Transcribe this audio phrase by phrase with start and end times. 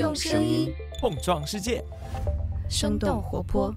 [0.00, 1.84] 用声音碰撞世界，
[2.70, 3.70] 生动活泼。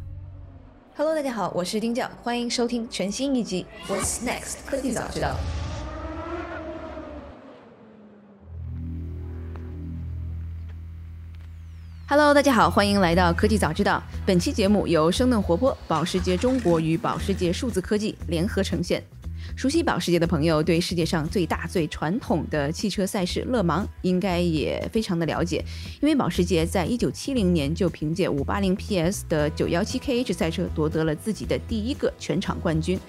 [0.96, 5.28] Hello，大家好，我是丁教，欢迎收听全新一集《What's Next 科技早知道》。
[12.08, 14.02] Hello，大家好，欢迎来到科技早知道。
[14.26, 19.04] 本期节目由生动活泼、保时捷中国与保时捷数字科技联合呈现。
[19.56, 25.64] 熟悉保时捷的朋友，对世界上最大最传统的汽车赛事勒芒应该也非常的了解，
[26.02, 33.00] 因为保时捷在一九七零年就凭借五八零 PS 的九幺七 KH 赛车夺得了自己的第一个全场冠军。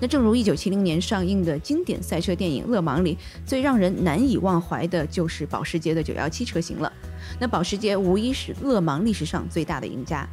[0.00, 6.92] 那正如一九七零年上映的经典赛车电影《勒芒》里，最让人难以忘怀的就是保时捷的九幺七车型了。
[7.40, 10.28] 那保时捷无疑是勒芒历史上最大的赢家。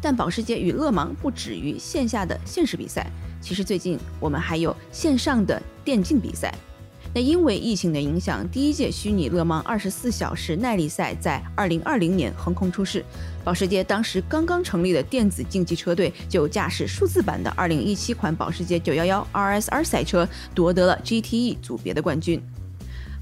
[0.00, 3.10] 但保时捷与勒芒不止于线下的现实比赛。
[3.40, 6.54] 其实最近我们还有线上的电竞比赛。
[7.12, 13.04] 那因为疫情的影响，第一届虚拟勒芒二十四小时耐力赛在二零二零年横空出世。
[13.42, 22.40] 保时捷当时刚刚成立的电子竞技车队就驾驶数字版的二零一七款保时捷九幺幺 RSR 赛车，夺得了 GTE 组别的冠军。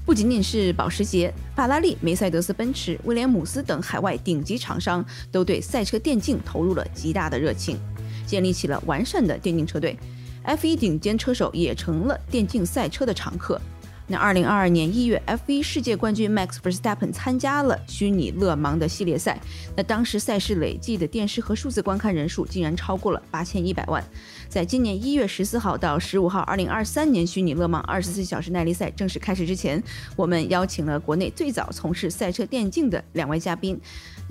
[0.05, 7.79] 不仅仅是保时捷、法拉利、梅赛德斯奔驰、威廉姆斯等海外顶级厂商，都对赛车电竞投入了极大的热情。
[8.29, 9.97] 建立起了完善的电竞车队
[10.45, 13.59] ，F1 顶尖车手也成了电竞赛车的常客。
[14.05, 19.39] 那二零二二年一月，F1 世界冠军 Max Verstappen 参加了虚拟勒芒的系列赛。
[19.75, 24.03] 那当时赛事累计的电视和数字观看人数竟然超过了八千一百万。
[24.49, 29.81] 在今年一月十四号到十五号，二零二三年虚拟勒芒二十四小时耐力赛正式开始之前，
[30.15, 33.79] 我们邀请了国内最早从事赛车电竞的两位嘉宾。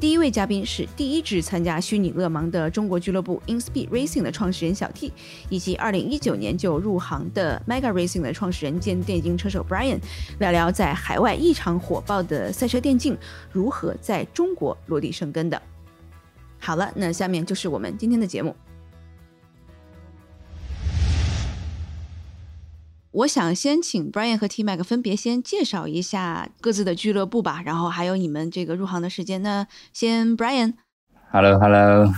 [0.01, 5.13] 第一位嘉宾是第一支参加虚拟勒芒的中国俱乐部 InSpeed Racing 的创始人小 T，
[5.49, 10.01] 以及二零一九年就入行的 Mega Racing 的创始人兼电竞车手 Brian，
[10.41, 13.17] 聊聊在海外异常火爆的赛车电竞
[13.53, 15.63] 如何在中国落地生根的。
[16.59, 18.53] 好了，那下面就是我们今天的节目。
[23.11, 29.43] 我想先请 Brian 和 T Mac 分别先介绍一下各自的俱乐部吧，然后还有你们这个入行的时间。
[29.43, 30.75] 那先 Brian。
[31.31, 32.13] Hello，Hello，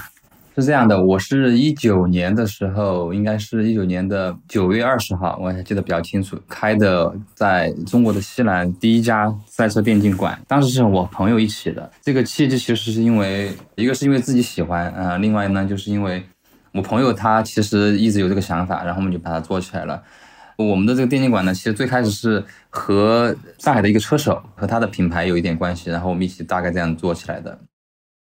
[0.56, 10.41] 是这样的，我是一九年的时候，应该是一九年的九月二十号，我还记得比较清楚，开的在中国的西南第一家赛车电竞馆。
[10.49, 16.25] 当时是我朋友一起的，这个契机其实是因为一个是因为自己喜欢，嗯，另外呢就是因为
[16.72, 20.03] 我朋友他其实一直有这个想法，然后我们就把它做起来了。
[20.65, 27.59] 我们的这个电竞馆呢，其实最开始是和上海的一个车手和他的品牌有一点关系，然后我们一起大概这样做起来的。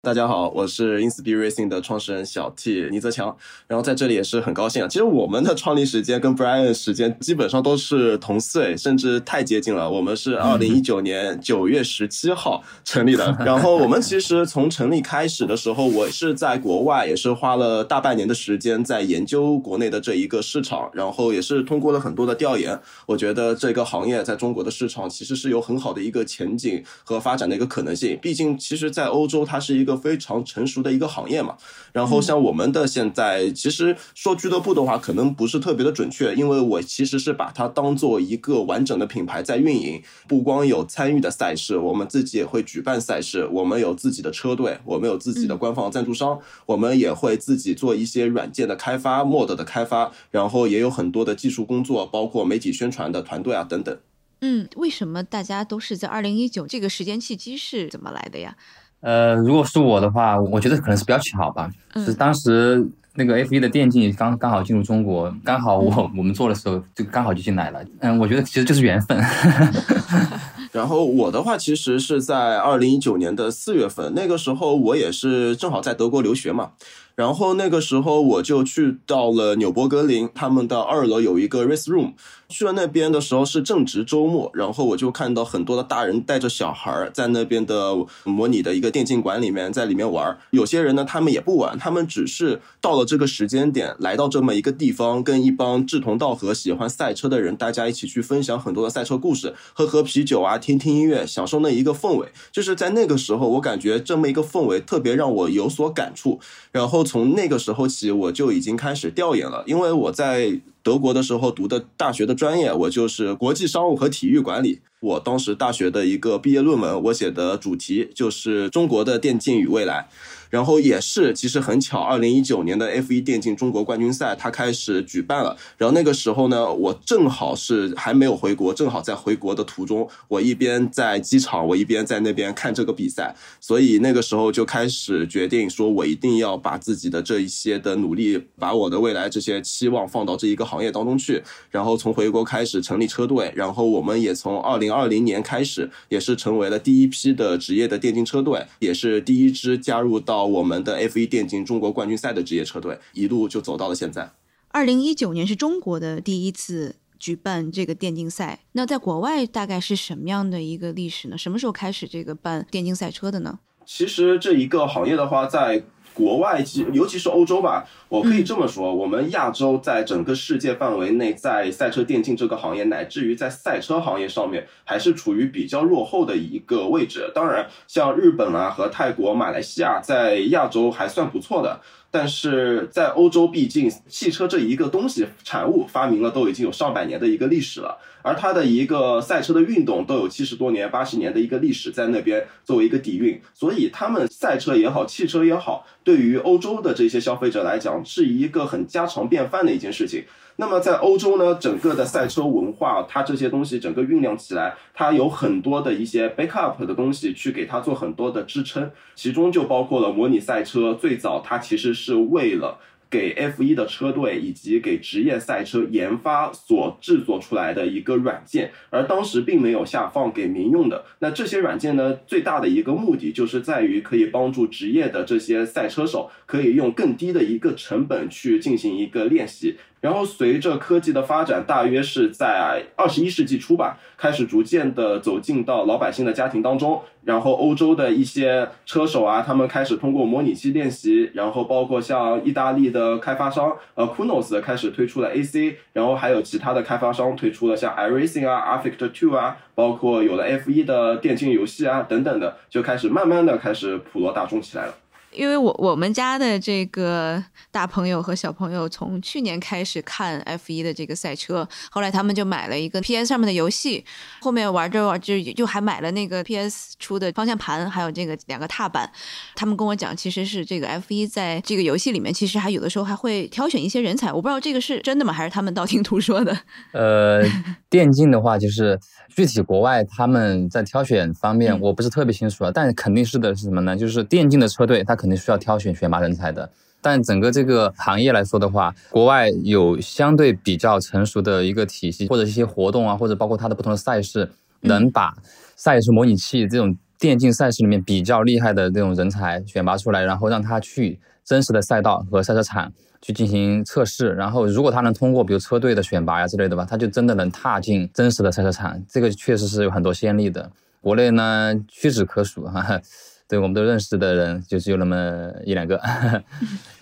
[0.03, 3.35] 大家好，我是 InSpeed Racing 的创始人小 T 倪泽强，
[3.65, 4.87] 然后在这里也是很高兴啊。
[4.87, 9.89] 其实我们的创立时间跟 Brian 时间基本上都是同岁，甚至太接近了。
[9.89, 13.35] 我们是二零一九年九月十七号成立的。
[13.43, 28.17] 然后我们其实从成立开始的时候，我是在国外，也是花了大半年的时间在研究国内的这一个市场，然后也是通过了很多的调研，我觉得这个行业在中国的市场其实是有很好的一个前景和发展的一个可能性。
[28.21, 29.96] 毕竟，其实，在欧洲它是一个。
[29.97, 31.57] 非常成熟的一个行业嘛，
[31.91, 53.97] 然后像我们的现在，其实说俱乐部的话，可能不是特别的准确，因为我其实是把它当做一个完整的品牌在运营，不光有参与的赛事，我们自己也会举办赛事，我们有自己的车队，我们有自己的官方赞助商，我们也会自己做一些软件的开发、mod 的开发，然后也有很多的技术工作，包括媒体宣传的团队啊等等。
[54.41, 58.55] 嗯，为什么大家都是在二零一九这个时间契机是怎么来的呀？
[59.01, 61.69] 呃，如果是我的话，我觉得可能是比较巧吧。
[61.95, 62.85] 是当时
[63.15, 67.79] 那个 F 一的电竞刚刚好进入中国，刚好我我们做的时候就刚好就进来了。
[67.99, 69.17] 嗯，我觉得其实就是缘分。
[70.73, 76.71] 然后我的话，其实是在二零一九年的四月份，那个时候我也是正好在德国留学嘛。
[77.17, 82.13] 然后那个时候我就去到了纽博格林，他们的二楼有一个 race room。
[82.47, 90.37] 去了那边的时候是正值周末，然后我就看到很多的大人带着小孩在那边的模拟的一个电竞馆里面，在里面玩。
[90.51, 102.27] 有些人呢，他们也不玩，他们只是到了这个时间点，来到这么一个地方，跟一帮志同道合、喜欢赛车的人，大家一起去分享很多的赛车故事，喝喝啤酒啊，听听音乐，享受那一个氛围。
[102.51, 106.39] 就是在那个时候，我感觉这么一个氛围特别让我有所感触。
[106.71, 110.59] 然后从那个时候起，我就已经开始调研了，因为我在。
[110.83, 114.79] 德国的时候读的大学的专业，我就是国际商务和体育管理。
[115.01, 120.07] 我当时大学的一个毕业论文，我写的主题就是中国的电竞与未来。
[120.49, 125.57] 然后也是，其实很巧，二零一九年的 F 一电竞中国冠军赛它开始举办了。
[125.77, 133.35] 然后那个时候呢，我正好是还没有回国，正好在回国的途中，我一边在机场，我一边在那边看这个比赛。
[133.59, 141.43] 所以那个时候就开始决定说，我一定要把自己的这一些的努力，把我的未来这些期望放到这一个行业当中去。
[141.69, 150.36] 然后从回国开始成立车队，然后我们也从二零二零年开始，也是成为了第一批的职业的电竞车队，也是第一支加入到。
[150.37, 154.29] 到我们的 F 一电竞中国冠军赛的职业车队，一路就走到了现在。
[154.67, 161.35] 二零一九年是中国的第一次举办这个电竞赛，那在国外大概是什么样的一个历史呢？
[161.35, 163.57] 什么时候开始这个办电竞赛车的呢？
[163.83, 165.83] 其实这一个行业的话，在
[166.17, 177.31] 国外，尤其是欧洲吧，我可以这么说，我们亚洲在整个世界范围内，在赛车电竞这个行业，乃至于在赛车行业上面，还是处于比较落后的一个位置。
[177.35, 181.79] 当然，像日本啊和泰国、马来西亚，在亚洲还算不错的。
[182.17, 200.23] 但是在欧洲，毕竟汽车这一个东西产物发明了都已经有上百年的一个历史了，而它的一个赛车的运动都有七十多年、八十年的一个历史在那边作为一个底蕴，所以他们赛车也好，汽车也好，对于欧洲的这些消费者来讲，是一个很家常便饭的一件事情。
[200.57, 210.93] 那么在欧洲呢，整个的赛车文化，它这些东西整个酝酿起来，它有很多的一些 backup 的东西去给它做很多的支撑，其中就包括了模拟赛车。
[210.93, 212.77] 最早它其实是为了。
[213.09, 221.05] 给 F 一的车队以及给职业赛车研发所制作出来的一个软件，而当时并没有下放给民用的。
[221.19, 229.77] 那这些软件呢，最大的一个目的就是在于可以帮助职业的这些赛车手，可以用更低的一个成本去进行一个练习。
[229.99, 237.01] 然后随着科技的发展，大约是在二十一世纪初吧，开始逐渐的走进到老百姓的家庭当中。
[237.23, 241.29] 然后欧洲的一些车手啊，他们开始通过模拟器练习。
[241.33, 249.35] 然后包括像意大利的开发商呃 k u n o s 开始推出了 AC，然后还有其他的开发商推出了像 iRacing 啊、a f f e c t Two
[249.35, 254.93] 啊，包括有了 F 一的电竞游戏啊等等的，就开始慢慢的开始普罗大众起来了。
[255.37, 264.03] 因为我我们家的这个大朋友和小朋友从去年开始看 F 一的这个赛车，后来他们就买了一个 PS 上面的游戏，
[264.41, 269.07] 后面玩着玩着就还买了那个 PS 出的方向盘，还有这个两个踏板。
[269.55, 274.33] 他们跟我讲，其实是这个 F 一在这个游戏里面，其实还有的时候还会挑选一些人才。
[274.33, 276.57] 我不知道这个是真的吗，还是他们道听途说的？
[276.93, 277.43] 呃，
[277.91, 278.99] 电竞的话，就是
[279.35, 283.95] 具体国外他们在挑选方面，我不是特别清楚啊，但肯定是的是什么呢？
[283.95, 285.26] 就是电竞的车队，他可。
[285.27, 286.69] 肯定需要挑选选拔人才的，
[287.01, 295.35] 但整个这个行业来说的话，国外有相对比较成熟的一个体系，或者一些活动啊，或者包括它的不同的赛事，能把
[295.75, 302.89] 赛事模拟器这种电竞赛事里面比较厉害的这种人才选拔出来，然后让他去真实的赛道和赛车场
[303.21, 310.71] 去进行测试，然后如果他能通过比如车队的选拔呀之类的吧，他就真的能踏进真实的赛车场，这个确实是有很多先例的，
[311.01, 313.01] 国内呢屈指可数哈。
[313.47, 315.99] 对，我们都认识的人，就是有那么一两个。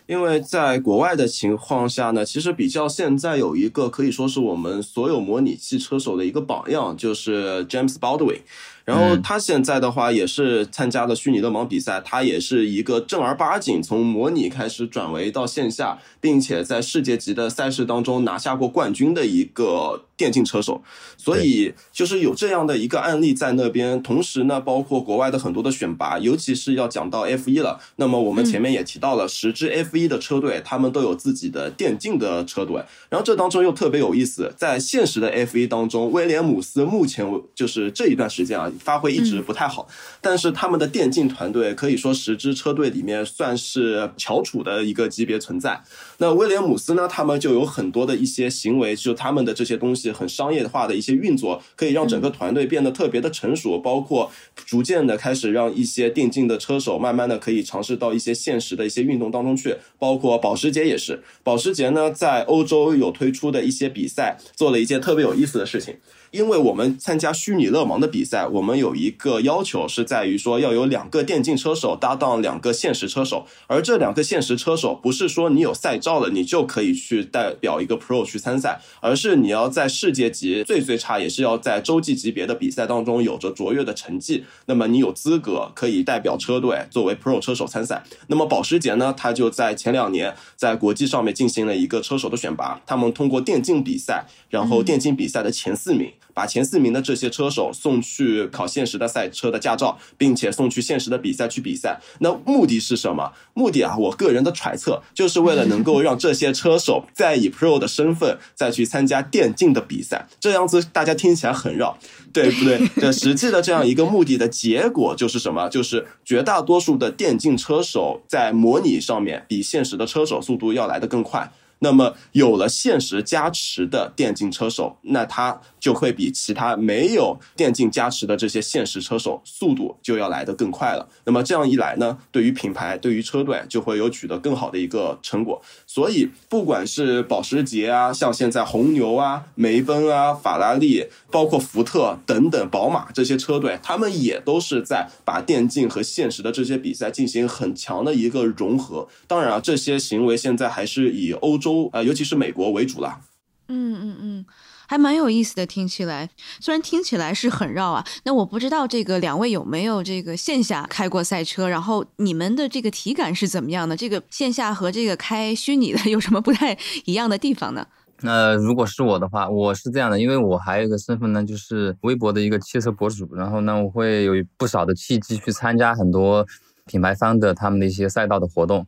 [0.08, 8.42] 因为在国外的情况下呢，其实比较现在有一个可以说是我们所有模拟器车手的一个榜样，就是 James Baldwin。
[8.84, 20.82] 然后他现在的话也是参加了虚拟勒芒比赛，他也是一个正儿八经从模拟开始转为到线下，并且在世界级的赛事当中拿下过冠军的一个电竞车手。
[21.18, 24.02] 所以就是有这样的一个案例在那边。
[24.04, 27.80] 同时呢，包括国外的很多的选拔，尤其是要讲到 F 一了。
[27.96, 32.76] 那么我们前面也提到了十支 F 一的车队，他们都有自己的电竞的车队。
[33.10, 38.72] 然后这当中又特别有意思，在现实的 F 一当中，威廉姆斯目前就是这一段时间啊。
[38.80, 39.88] 发挥一直不太好，
[40.22, 45.82] 但是他们的电竞团队可以说十支车队里面算是翘楚的一个级别存在。
[46.18, 65.96] 那威廉姆斯呢，他们就有很多的一些行为，就他们的这些东西很商业化的一些运作，可以让整个团队变得特别的成熟，包括逐渐的开始让一些电竞的车手慢慢的可以尝试到一些现实的一些运动当中去，包括保时捷也是，保时捷呢在欧洲有推出的一些比赛，做了一件特别有意思的事情。
[66.32, 88.04] 因为我们参加虚拟勒芒的比赛，我们有一个要求是在于说要有两个电竞车手搭档两个现实车手，而这两个现实车手不是说你有赛照了你就可以去代表一个 Pro 去参赛，而是你要在世界级最最差也是要在洲际级别的比赛当中有着卓越的成绩，那么你有资格可以代表车队作为 Pro 车手参赛。
[88.28, 96.12] 那么保时捷呢，它就在前两年在国际上面进行了一个车手的选拔，他们通过电竞比赛，然后电竞比赛的前四名。
[96.36, 102.00] 把前四名的这些车手送去考现实的赛车的驾照，并且送去现实的比赛去比赛。
[102.20, 103.32] 那目的是什么？
[103.54, 110.28] 目的啊，我个人的揣测，就是为了能够让这些车手再以 Pro 的身份再去参加电竞的比赛。
[110.40, 111.98] 这样子大家听起来很绕，
[112.34, 112.86] 对不对？
[112.98, 115.70] 这实际的这样一个目的的结果就是什么？
[115.70, 121.50] 就是绝大多数的电竞车手在模拟上面比现实的车手速度要来得更快。
[121.80, 131.08] 那么有了现实加持的电竞车手，那他就会比其他没有电竞加持的这些现实车手速度就要来得更快了。
[131.26, 135.62] 那么这样一来呢，对于品牌、对于车队就会有取得更好的一个成果。
[135.86, 149.08] 所以，不管是保时捷啊，像现在红牛啊、梅奔啊、法拉利，包括福特等等、宝马这些车队，他们也都是在把电竞和现实的这些比赛进行很强的一个融合。
[149.28, 153.20] 当然啊，这些行为现在还是以欧洲呃，尤其是美国为主了。
[153.68, 154.46] 嗯嗯嗯。
[154.88, 156.30] 还蛮有意思的，听起来
[156.60, 158.06] 虽然听起来是很绕啊。
[158.24, 163.98] 那我不知道这个两位有没有这个线下开过赛车，然后你们的这个体感是怎么样的？
[163.98, 167.88] 这个线下和这个开虚拟的有什么不太一样的地方呢？
[168.22, 176.46] 那如果是我的话，我是这样的，因为我还有一个身份呢，就是微博的一个汽车博主，然后呢，我会有不少的契机去参加很多
[176.86, 178.86] 品牌方的他们的一些赛道的活动。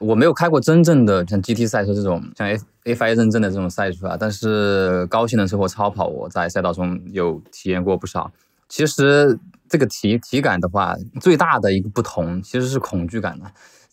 [0.00, 8.32] 我没有开过真正的像 GT 赛车这种像 F FIA 认证的这种赛车啊，但是高性能车或超跑，我在赛道中有体验过不少。
[8.68, 9.38] 其实
[9.68, 13.44] 这个体体感的话，最大的一个不同其实是恐惧感的。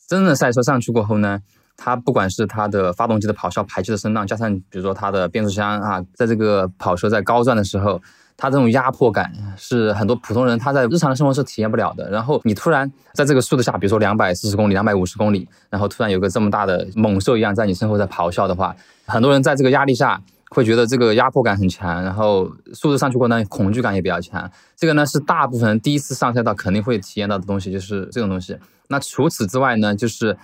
[0.08, 1.42] 真正的赛车上去过后呢，
[1.76, 8.02] 它不管是它的发动机的跑效、排气的声浪，加上比如说它的变速箱啊，在这个跑车在高转的时候。
[8.38, 12.08] 它这种压迫感是很多普通人他在日常的生活是体验不了的。
[12.12, 18.76] 然后你突然在这个速度下，比如说两百四十公里、两百五十公里，然后突然有个这么大的猛兽一样在你身后在咆哮的话，
[19.08, 24.48] 很多人在这个压力下会觉得这个压迫感很强，然后速度上去过呢，恐惧感也比较强。
[24.76, 28.56] 这个呢是大部分人第一次上赛道肯定会体验到的东西，就是这种东西。
[28.90, 30.38] 那除此之外呢，就是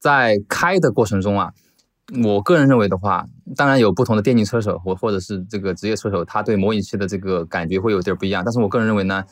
[0.00, 1.52] 在开的过程中啊。
[2.22, 8.42] 我个人认为的话，当然有不同的电竞车手或或者是这个职业车手，他对模拟器的这个感觉会有点不一样。
[8.42, 9.22] 但是我个人认为呢，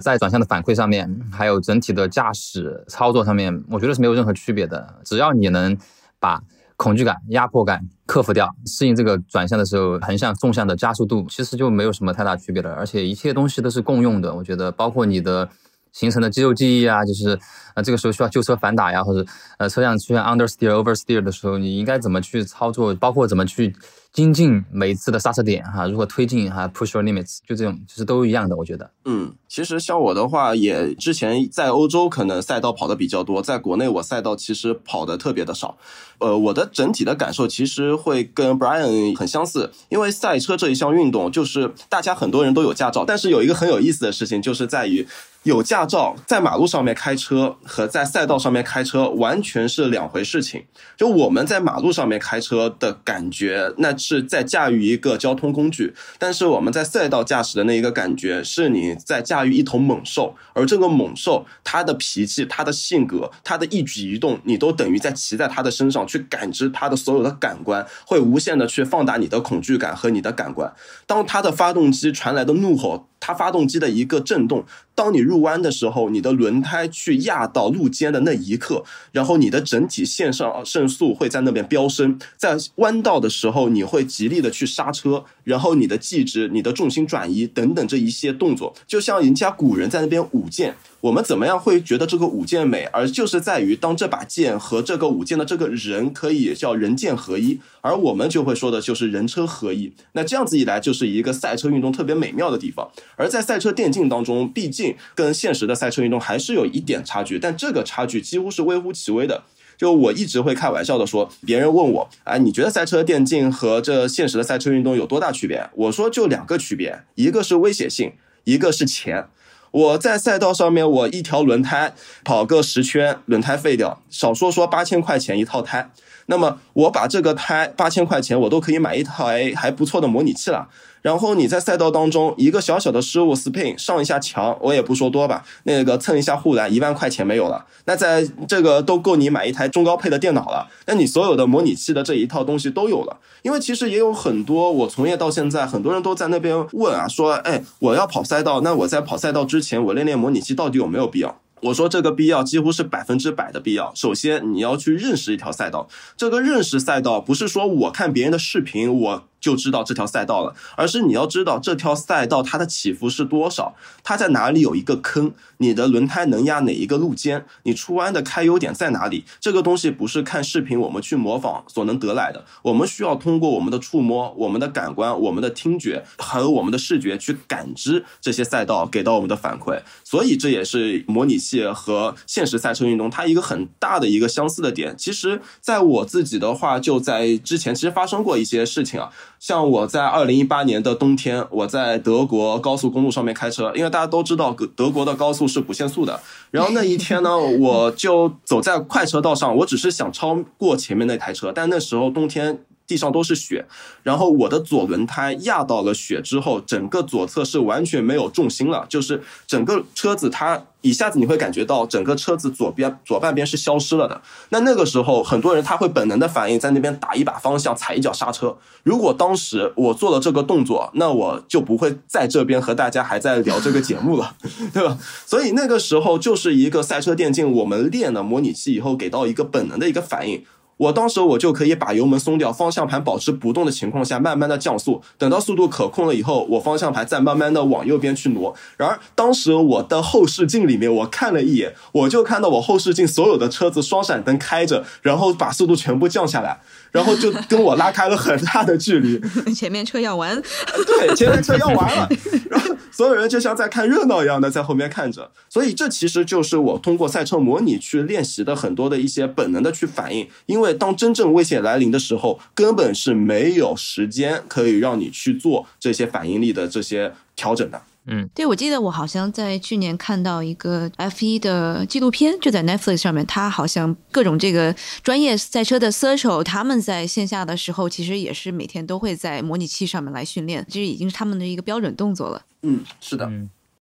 [0.00, 4.96] 在转向的反馈上面，还有整体的驾驶操作上面，我觉得是没有任何区别的。
[5.02, 5.74] 只要你能
[6.20, 6.42] 把
[6.76, 12.74] 恐惧感、压迫感克服掉，适应这个转向的时候横向、纵向的加速度，其实就没有什么太大区别了。
[12.74, 15.48] 而且一切东西都是共用的，我觉得包括你的。
[15.98, 17.38] 形成的肌肉记忆啊，就是
[17.72, 19.24] 呃这个时候需要旧车反打呀，或者
[19.56, 23.74] 呃车辆出现 understeer、oversteer 的时候，你应该怎么去操作，包括怎么去
[24.12, 28.90] 精进每一次的刹车点哈，如何推进哈，push your limits，就这种其实都一样的，我觉得。
[29.06, 35.78] 嗯，其实像我的话，也之前在欧洲可能赛道跑的比较多，在国内我赛道其实跑的特别的少。
[36.18, 45.06] 呃，我的整体的感受其实会跟 Brian 很相似，因为赛车这一项运动，就是大家很多人都有驾照，但是有一个很有意思的事情，就是在于。
[45.46, 50.64] 有驾照在马路上面开车和在赛道上面开车完全是两回事情。
[50.96, 60.34] 就我们在马路上面开车的感觉，那是在驾驭一个交通工具；但是我们在赛道驾驶的那一个感觉，是你在驾驭一头猛兽。
[60.52, 70.74] 而这个猛兽，它的脾气、它的性格、它的一举一动，你都等于在骑在它的身上去感知它的所有的感官，会无限的去放大你的恐惧感和你的感官。
[71.06, 73.06] 当它的发动机传来的怒吼。
[73.18, 90.76] 它发动机的一个震动，当你入弯的时候，你的轮胎去压到路肩的那一刻，然后你的整体线上胜速会在那边飙升，在弯道的时候，你会极力的去刹车，然后你的计值、你的重心转移等等这一些动作，就像人家古人在那边舞剑。
[91.06, 92.84] 我们怎么样会觉得这个舞剑美？
[92.92, 99.92] 而就是在于当这把剑和这个舞剑的这个人可以叫人剑合一，而我们就会说的就是人车合一。
[100.12, 102.90] 那这样子一来，就是一个赛车运动特别美妙的地方。
[103.14, 109.44] 而在赛车电竞当中，毕竟跟现实的赛车运动还是有一点差距，但这个差距几乎是微乎其微的。
[109.78, 115.70] 就我一直会开玩笑的说，别人问我，哎，你觉得赛车电竞和这现实的赛车运动有多大区别？
[115.74, 119.28] 我说就两个区别，一个是危险性，一个是钱。
[119.76, 121.92] 我在赛道上面，我一条轮胎
[122.24, 125.90] 跑个十圈，轮胎废掉，少说说八千块钱一套胎。
[126.28, 130.66] 那么我把这个胎八千块钱，我都可以买一台还不错的模拟器了。
[131.06, 137.64] 然后你在赛道当中一个小小的失误，spin 上一下墙，我也不说多吧，那个蹭一下护栏，一万块钱没有了。
[137.84, 140.66] 那在这个都够你买一台中高配的电脑了。
[140.86, 143.18] 那你所有的模拟器的这一套东西都有了。
[143.42, 151.38] 因为其实也有很多我从业到现在，很多人都在那边问啊，说，哎，我要跑赛道，那我在跑赛道之前，我练练模拟器到底有没有必要？
[151.62, 153.92] 我说这个必要几乎是百分之百的必要。
[153.94, 155.86] 首先你要去认识一条赛道，
[156.16, 159.22] 这个认识赛道不是说我看别人的视频我。
[159.40, 169.24] 就知道这条赛道了，而是你要知道这条赛道它的起伏是多少，它在哪里有一个坑，你的轮胎能压哪一个路肩，你出弯的开优点在哪里？
[169.40, 179.80] 这个东西不是看视频我们去模仿所能得来的，我们需要通过我们的触摸、我们的感官、我们的听觉和我们的视觉去感知这些赛道给到我们的反馈。
[180.02, 184.96] 所以这也是模拟器和现实赛车运动它一个很大的一个相似的点。
[184.96, 189.12] 其实，在我自己的话，就在之前其实发生过一些事情啊。
[189.38, 196.20] 像我在二零一八年的冬天，我在德国高速公路上面开车，因为大家都知道德国的高速是不限速的。
[196.50, 202.58] 然后那一天呢，我就走在快车道上，我只是想超过前面那台车，但那时候冬天。
[202.86, 203.66] 地上都是雪，
[204.02, 214.22] 然后我的左轮胎压到了雪之后，整个左侧是完全没有重心了，就是整个车子它一下子你会感觉到整个车子左边左半边是消失了的。
[214.50, 218.56] 那那个时候很多人他会本能的反应在那边打一把方向踩一脚刹车。
[218.84, 224.36] 如果当时我做了这个动作，那我就不会在这边和大家还在聊这个节目了，
[224.72, 224.96] 对吧？
[225.26, 230.44] 所以那个时候就是一个赛车电竞，我们练了模拟器以后给到一个本能的一个反应。
[230.78, 238.54] 我当时我就可以把油门松掉，方向盘保持不动的情况下，慢慢的降速，等到速度可控了以后，我方向盘再慢慢的往右边去挪。
[238.76, 246.60] 然而当时我的后视镜里面，我看了一眼，我就看到我后视镜所有的车子双闪灯开着，然后把速度全部降下来。
[246.96, 249.20] 然后就跟我拉开了很大的距离，
[249.52, 250.40] 前面车要完，
[250.86, 252.08] 对，前面车要完了，
[252.48, 267.82] 然后所有人就像在看热闹一样的在后面看着，所以这其实就是我通过赛车模拟去练习的很多的一些本能的去反应，因为当真正危险来临的时候，根本是没有时间可以让你去做这些反应力的这些调整的。
[268.08, 274.72] 嗯，对，我记得我好像在去年看到一个 F 一的纪录片，就在 Netflix 上面，他好像各种这个
[275.02, 282.42] 专业赛车的车手，他们在线下的时候，其实也是每天都会在模拟器上面来训练，这已经是他们的一个标准动作了。
[282.62, 283.28] 嗯，是的。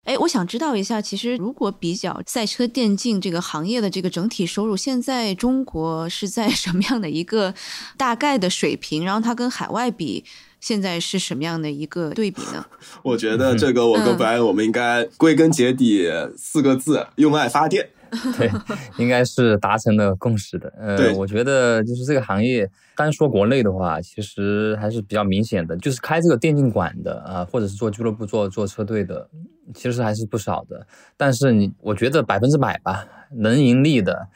[0.04, 7.56] 哎，我想知道一下，其实如果比较赛车电竞这个行业的这个整体收入，现在中国是在什么样的一个
[7.98, 9.04] 大概的水平？
[9.04, 10.24] 然后它跟海外比？
[10.64, 12.66] 现在是什么样的一个对比呢？
[13.04, 17.90] 我觉得这个我跟白恩，我们应该归根结底四个字：用爱发电。
[18.38, 18.50] 对，
[18.98, 20.72] 应该是达成了共识的。
[20.80, 29.28] 呃，我觉得就是这个行业，单说国内的话，其实还是比较明显的，就是开这个电竞馆的啊，或者是做俱乐部、做做车队的，
[29.74, 30.88] 其实还是不少的。
[31.18, 34.28] 但是你，我觉得百分之百吧，能盈利的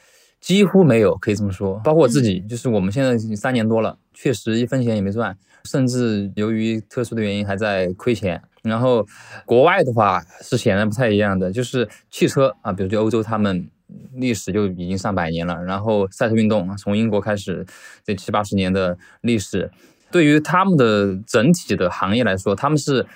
[0.42, 1.80] 几乎没有，可以这么说。
[1.82, 5.38] 包括我自己，就是我们现在三年多了，确实一分钱也没赚。
[5.68, 8.42] 甚至由于特殊的原因还在亏钱。
[8.62, 9.06] 然后
[9.46, 13.68] 国外的话是显然不太一样的，就是汽车啊，比如就欧洲，他们
[14.14, 15.62] 历史就已经上百年了。
[15.62, 17.64] 然后赛车运动从英国开始，
[18.04, 19.70] 这七八十年的历史，
[20.10, 23.06] 对于他们的整体的行业来说，他们是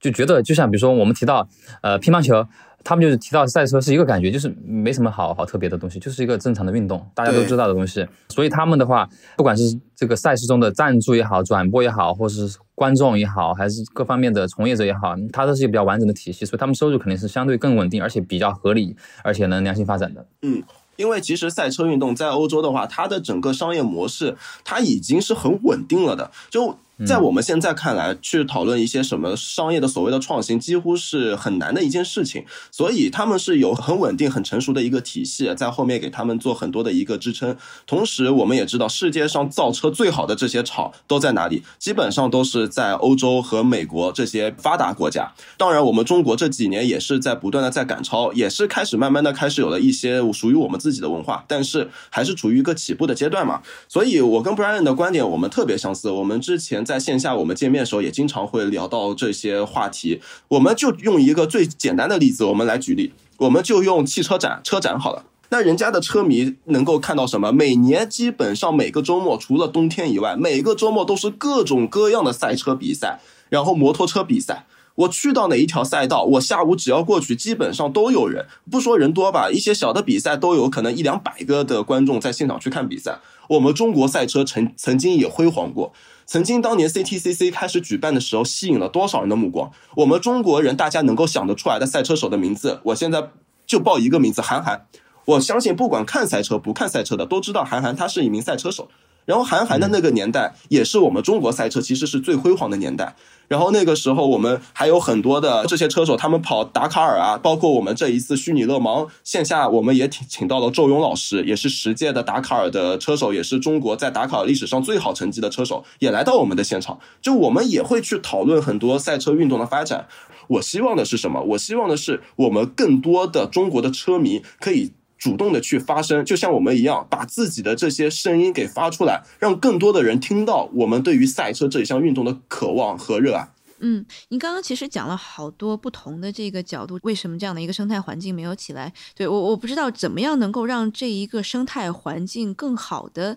[0.00, 1.48] 就觉得就像比如说我们提到
[1.82, 2.46] 呃乒乓球。
[2.84, 8.06] 他们就是提到赛车是一个感觉，就是没什么好好特别的东西，就是一个正常的运动，大家都知道的东西。
[8.28, 20.26] 所以他们的话，不管是这个赛事中的赞助也好、转播也好，或是观众也好，还是各方面的从业者也好，它都是一个比较完整的体系，所以他们收入肯定是相对更稳定，而且比较合理，而且能良性发展的。
[20.42, 20.62] 嗯。
[20.96, 26.32] 因为其实赛车运动在欧洲的话，它的整个商业模式它已经是很稳定了的。
[26.50, 32.44] 就在我们现在看来，去讨论一些什么商业的所谓的创新，几乎是很难的一件事情。
[32.70, 37.56] 所以他们是有很稳定、很成熟的一个体系在后面给他们做很多的一个支撑。
[37.86, 45.32] 同时，我们也知道世界上造车最好的这些厂都在哪里，基本上都是在欧洲和美国这些发达国家。
[45.56, 50.88] 当然，我们中国这几年也是在不断的在赶超，也是开始慢慢的开始有了一些属于我们自。
[50.88, 56.10] 己的文化，但是还是处于一个起步的阶段嘛，所以我跟 Brian 的观点我们特别相似。
[56.10, 60.22] 我们之前在线下我们见面的时候也经常会聊到这些话题。
[60.48, 65.26] 我们就用一个最简单的例子，我们来举例，我们就用汽车展车展好了。
[65.50, 67.52] 那人家的车迷能够看到什么？
[67.52, 73.20] 每年基本上每个周末，除了冬天以外，每个周末都是各种各样的赛车比赛，
[73.50, 74.64] 然后摩托车比赛。
[74.94, 78.46] 我去到哪一条赛道，我下午只要过去，基本上都有人。
[78.68, 83.18] 不说人多吧，一些小的比赛都有可能一两百个的观众在现场去看比赛。
[83.48, 85.92] 我们中国赛车曾曾经也辉煌过，
[86.28, 89.72] 曾经当年 CTCC 开始举办的时候，吸引了多少人的目光？
[89.96, 93.30] 我们中国人大家能够想得出来的赛车手的名字，我现在
[93.66, 94.86] 就报一个名字：韩寒。
[95.24, 98.90] 我相信，不管看赛车不看赛车的，都知道韩寒他是一名赛车手。
[99.28, 103.14] 然后韩寒的那个年代，也是我们中国赛车其实是最辉煌的年代。
[103.46, 116.98] 然后那个时候，我们还有很多的这些车手，他们跑达卡尔啊，包括我们这一次虚拟勒芒线下，我们也请请到了周勇老师，也是十届的达卡尔的车手，也是中国在达卡尔历史上最好成绩的车手，也来到我们的现场。
[117.20, 120.06] 就我们也会去讨论很多赛车运动的发展。
[120.46, 121.42] 我希望的是什么？
[121.42, 124.92] 我希望的是我们更多的中国的车迷可以。
[125.18, 133.48] 主动的去发声，就像我们一样，把自己的这些声音给发出来，让更多的人听到我们对于赛车这一项运动的渴望和热爱。
[133.80, 138.92] 嗯，您刚刚其实讲了好多不同的这个角度，为什么这样的一个生态环境没有起来？
[139.14, 143.36] 对我，我不知道怎么样能够让这一个生态环境更好的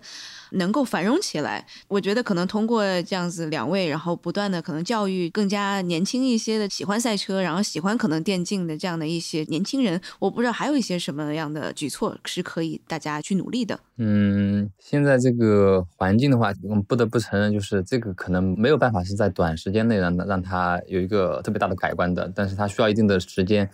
[0.52, 1.66] 能够繁荣起来。
[1.88, 13.78] 我觉得可能通过这样子两位，然后不断的可能教育更加年轻一些的喜欢赛车，然后喜欢可能电竞的这样的一些年轻人，我不知道还有一些什么样的举措是可以大家去努力的。
[13.98, 23.68] 嗯，现在这个环境的话，我们不得不承认，就是这个可能没有办法是在短时间内让让让它有一个特别大的改观的，但是它需要一定的时间，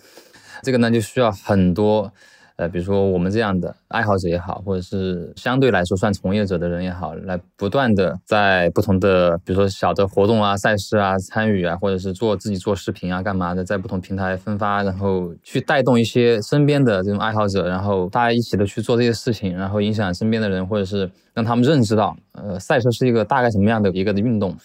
[0.64, 2.12] 这个呢就需要很多。
[2.58, 24.56] 呃，比如说我们这样的爱好者也好，或者是相对来说算从业者的人也好，来不断的在不同的，比如说小的活动啊、赛事啊参与啊，或者是做自己做视频啊、干嘛的，在不同平台分发，然后去带动一些身边的这种爱好者，然后大家一起的去做这些事情，然后影响身边的人，或者是让他们认知到，呃，赛车是一个大概什么样的一个的运动，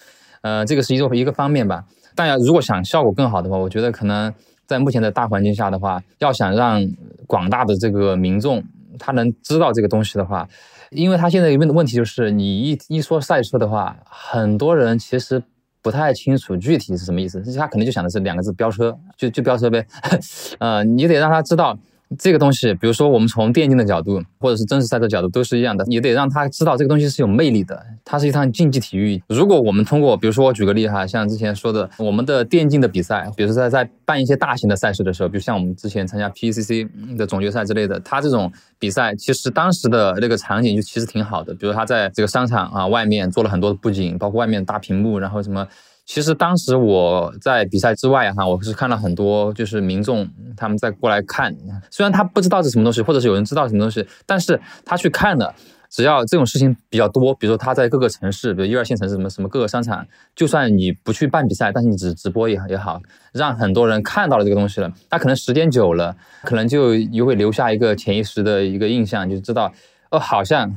[0.43, 1.83] 呃，这个是一个一个方面吧。
[2.13, 4.31] 大家如果想效果更好的话，我觉得可能。
[4.65, 6.81] 在目前的大环境下的话，要想让
[7.27, 8.63] 广大的这个民众
[8.97, 10.47] 他能知道这个东西的话，
[10.89, 15.43] 因为他现在问的问题就是，你一一说赛车的话，很多人其实
[15.81, 19.85] 不太清楚具体是什么意思，他可能就想的是两个字飙车，就就飙车呗，
[20.59, 21.77] 呃，你得让他知道。
[22.17, 25.83] 这个东西，比如说我们从电竞的角度，或者是真实赛车角度，都是一样的。
[25.85, 29.21] 你得让他知道这个东西是有魅力的，它是一趟竞技体育。
[29.27, 41.53] 如果我们通过，比如说我举个例哈，像之前说的，我们的电竞的比赛，比如说在在办一些大型的赛事的时候，比如像我们之前参加 PCC 的总决赛之类的，它这种比赛其实当时的那个场景就其实挺好的。
[41.53, 45.67] 比如他在这个商场啊外面做了很多的布景，包括外面大屏幕，然后什么。
[46.05, 51.55] 其实当时我在比赛之外哈，我是看了很多，就是民众他们在过来看，
[51.89, 55.53] 虽然他不知道是什么东西，或者是有人知道什么东西，但是他去看了。
[55.89, 60.03] 只要这种事情比较多，比如说他在各个城市，比如一二线城市什么什么各个商场，
[60.35, 62.99] 就算你不去办比赛，但是你只直播也也好，
[63.31, 69.71] 让很多人看到了这个东西了，他可能时间久了，可能就又会留下一个潜意识的一个印象，就知道
[70.09, 70.75] 哦，好像。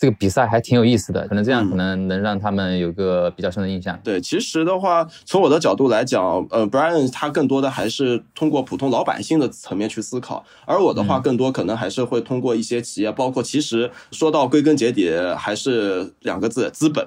[0.00, 4.00] 这个比赛还挺有意思的，可能这样可能能让他们有个比较深的印象。
[4.02, 17.06] 对，其实的话，从我的角度来讲，呃，Brian 他更多的还是通过普通老百姓的层面去思考，而我的话，更多可能还是会通过一些企业，包括其实说到归根结底，还是两个字：资本，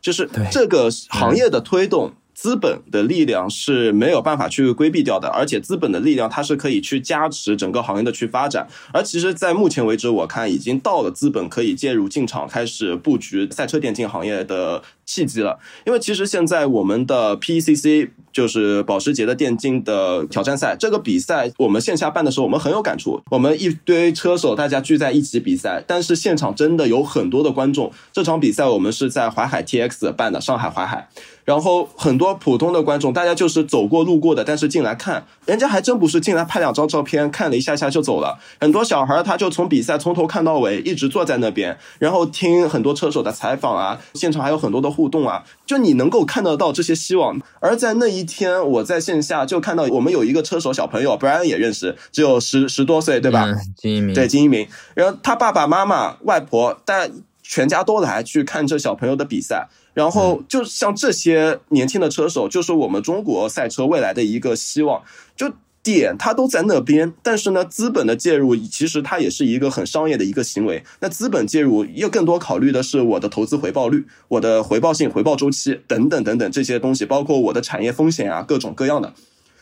[0.00, 2.10] 就是这个行业的推动。
[2.42, 8.66] 资本的力量是没有办法去规避掉的，而且资本的力量它是可以去加持整个行业的去发展。
[8.92, 15.60] 而其实，在目前为止，我看已经到了资本可以介入进场开始布局赛车电竞行业的契机了。
[15.86, 23.22] 因为其实现在我们的 PCC 就是保时捷的电竞的挑战赛这个比赛，我们线下办的时候，我们很有感触。
[23.30, 27.92] 我们一堆车手大家聚在一起比赛，但是现场真的有很多的观众。
[28.12, 31.08] 这场比赛我们是在淮海 TX 办的，上海淮海。
[31.44, 38.38] 然后很多普通的观众，大家就是走过路过的，但是进来看，人家还真不是进来拍两张照片，看了一下下就走了。
[38.60, 47.40] 很多小孩他就从比赛从头看到尾，一直坐在那边，然后听很多车手的采访啊，现场还有很多的互动啊，就你能够看得到这些希望。
[47.60, 53.46] 而在那一天，我在线下就看到我们有一个车手小朋友，Brian 也认识，只有十十多岁，对吧？
[53.76, 54.68] 金一鸣，对金一鸣。
[54.94, 57.12] 然后他爸爸妈妈、外婆，大家
[57.52, 59.68] 全家都来去看这小朋友的比赛。
[59.92, 65.02] 然后就像这些年轻的车手，就是我们中国赛车未来的一个希望。
[65.36, 70.82] 就点它都在那边，但是呢，资本的介入其实它也是一个很商业的一个行为。
[71.00, 79.12] 那资本介入又更多考虑的是我的投资回报率、我的回报性、回报周期等等等等这些东西，包括我的产业风险啊，各种各样的。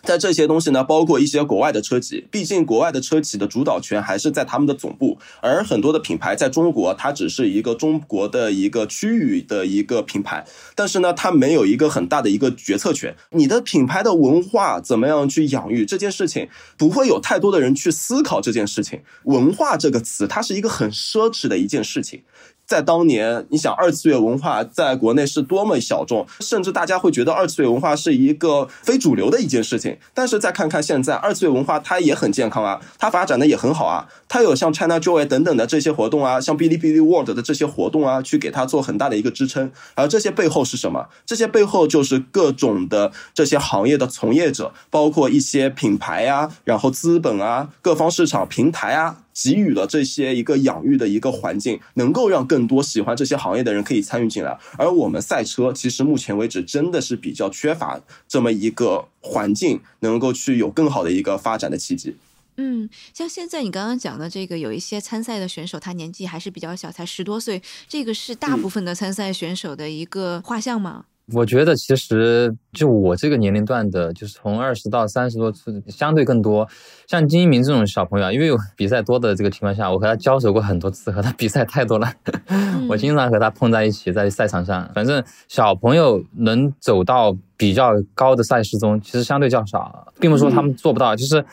[0.02, 13.14] 在这些东西呢，包括一些国外的车企，毕竟国外的车企的主导权还是在他们的总部，而很多的品牌在中国，它只是一个中国的一个区域的一个品牌，但是呢，它没有一个很大的一个决策权。
[13.30, 19.02] 你的品牌的文化怎么样去养育这件事情，不会有太多的人去思考这件事情。
[19.24, 22.22] 文化这个词，它是一个很奢侈的一件事情。
[22.70, 29.98] 在当年，你想二次元文化在国内是多么小众，甚至大家会觉得二次元文化是一个非主流的一件事情。
[30.14, 39.72] 但是再看看现在，二次元文化它也很健康啊，它发展的也很好啊，它有像 China Joy 等等的这些活动啊，像哔哩哔哩 World 的这些活动啊，去给它做很大的一个支撑。
[39.96, 41.08] 而这些背后是什么？
[41.26, 49.16] 这些背后就是各种的这些行业的从业者，包括一些品牌啊，然后资本啊，各方市场平台啊。
[49.32, 54.58] 给予了这些一个养育的一个环境，能够让更多喜欢这些行业的人可以参与进来。
[54.76, 62.16] 而我们赛车其实目前为止真的是比较缺乏这么一个环境，能够去有更好的一个发展的契机。
[62.56, 71.06] 嗯，像现在你刚刚讲的这个，有一些参赛的选手，他年纪还是比较小，才十多岁，这个是大部分的参赛选手的一个画像吗？
[71.32, 76.68] 我觉得其实就我这个年龄段的，就是从二十到三十多岁，相对更多。
[77.06, 82.12] 像金一鸣这种小朋友啊，因为有比赛多的这个情况下，我和他交手过很多次，和他比赛太多了，
[82.88, 84.90] 我经常和他碰在一起，在赛场上。
[84.94, 91.44] 反正小朋友能走到比较高的赛事中，其实相对较少，并不是说他们做不到，就是。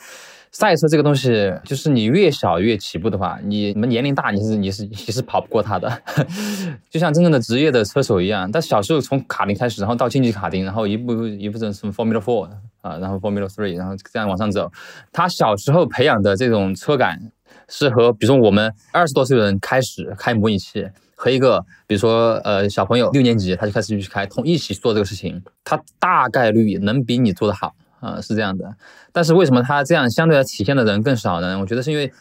[0.59, 6.01] 赛车这个东西，就是你越小越起步的话，你你们年龄大，你是你是你是跑不过他的，
[6.89, 8.51] 就像真正的职业的车手一样。
[8.51, 12.49] 但小时候从卡丁开始，然后到竞技卡丁，然后一步一步从 Formula Four
[12.81, 14.71] 啊，然后 Formula Three，然后这样往上走。
[15.11, 17.31] 他小时候培养的这种车感，
[17.69, 27.75] 是和比如说我们二十多岁的人开始开模拟器，和一个比如说呃小朋友六年级他就开始去开，同一起做这个事情，他大概率能比你做得好。
[27.99, 28.75] 啊，是这样的，
[29.11, 31.59] 但是为什么他这样相对来体现的人更少呢？
[31.59, 32.11] 我觉得是因为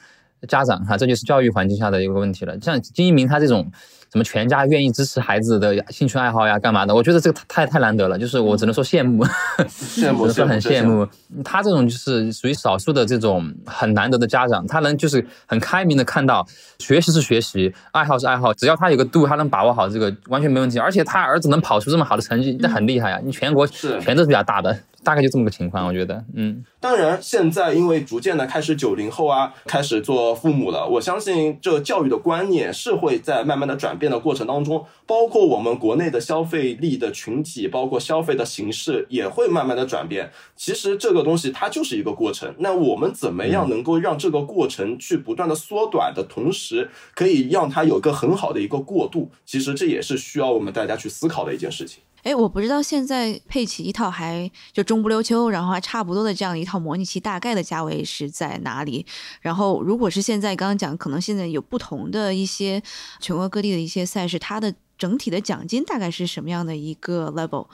[0.49, 2.59] 家长哈，这就是教育环境下的一个问题了。
[2.61, 3.71] 像金一鸣他这种。
[4.13, 6.95] 什么全家愿意支持孩子的兴趣爱好呀，干嘛的？
[6.95, 9.25] 我觉得这个太太难得了，就是我只能说羡慕，
[9.69, 11.07] 羡慕， 是很羡慕。
[11.45, 16.47] 他这种就是属于少数的这种很难得的家长，他能就是很开明的看到，
[16.79, 20.79] 学习是学习，爱好是爱好，只要他有个度，他能把握好这个，完全没问题。
[20.79, 23.21] 而且他儿子能跑出这么好的成绩，那很厉害呀！
[23.23, 24.79] 你全国全都是比较大的。
[25.07, 40.29] 大概就这么个情况，我觉得，嗯，当然，现在因为逐渐的开始九零后啊，开始做父母了，我相信这教育的观念是会在慢慢的转变的过程当中，包括我们国内的消费力的群体，包括消费的形式也会慢慢的转变。
[40.57, 49.31] 其实这个东西它就是一个过程，那我们怎么样能够让这个过程去不断的缩短的同时，可以让它有个很好的一个过渡？
[49.45, 52.03] 其实这也是需要我们大家去思考的一件事情。
[52.27, 59.07] 哎，我不知道现在配齐一套还就中不溜秋，然后还差不多的这样一套模拟器，大概的价位是在哪里？
[59.41, 62.83] 然后如果是现在刚刚讲，可能现在有不同的一些
[63.21, 67.69] 全国各地的一些赛事，它的整体的奖金大概是什么样的一个 level？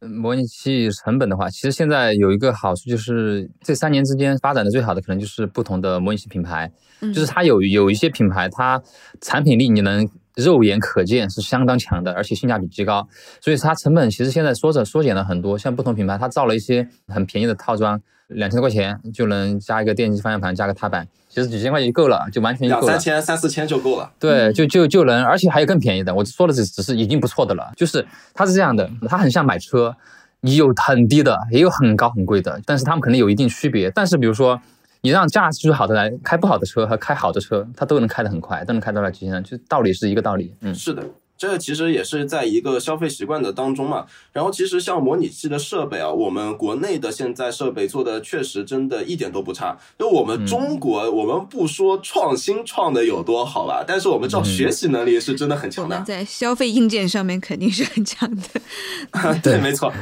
[0.00, 6.68] 模拟器成本的话，其实现在有一个好处就是这三年之间发展的最好的可能就是不同的模拟器品牌，
[7.14, 8.82] 就是它有有一些品牌，它
[9.20, 10.10] 产品力你能。
[10.38, 13.08] 肉眼可见是相当强的，而且性价比极高，
[13.40, 15.58] 所以它成本其实现在缩着缩减了很多。
[15.58, 22.80] 像不同品牌，它造了一些很便宜的套装，两千多块钱就能加一个电机方向盘，加个踏板，其实几千块钱就够了，就完全够了。
[22.82, 24.12] 两三千、三四千就够了。
[24.20, 26.14] 对，就就就能，而且还有更便宜的。
[26.14, 29.96] 我说的只只是已经不错的了，就是它是这样的，它很像买车，
[30.42, 33.90] 你有很低的，也有很高很贵的，但是它们可能有一定区别。
[33.90, 34.60] 但是比如说。
[35.00, 40.52] 你让驾驶好的来开不好的车和开好的车，它都能开得很快，都能开到了极限，就道理是一个道理。
[40.60, 41.04] 嗯，是的，
[41.36, 44.06] 这其实也是在一个消费习惯的当中嘛。
[44.32, 49.78] 然后其实像模拟器的设备啊，我们国内的现在设备做的确实真的一点都不差。
[49.96, 56.00] 就我们中国，我们不说创新创的有多好吧，但是我们知道学习能力是真的很强的。
[56.02, 59.38] 在消费硬件上面肯定是很强的。
[59.44, 59.92] 对，没错。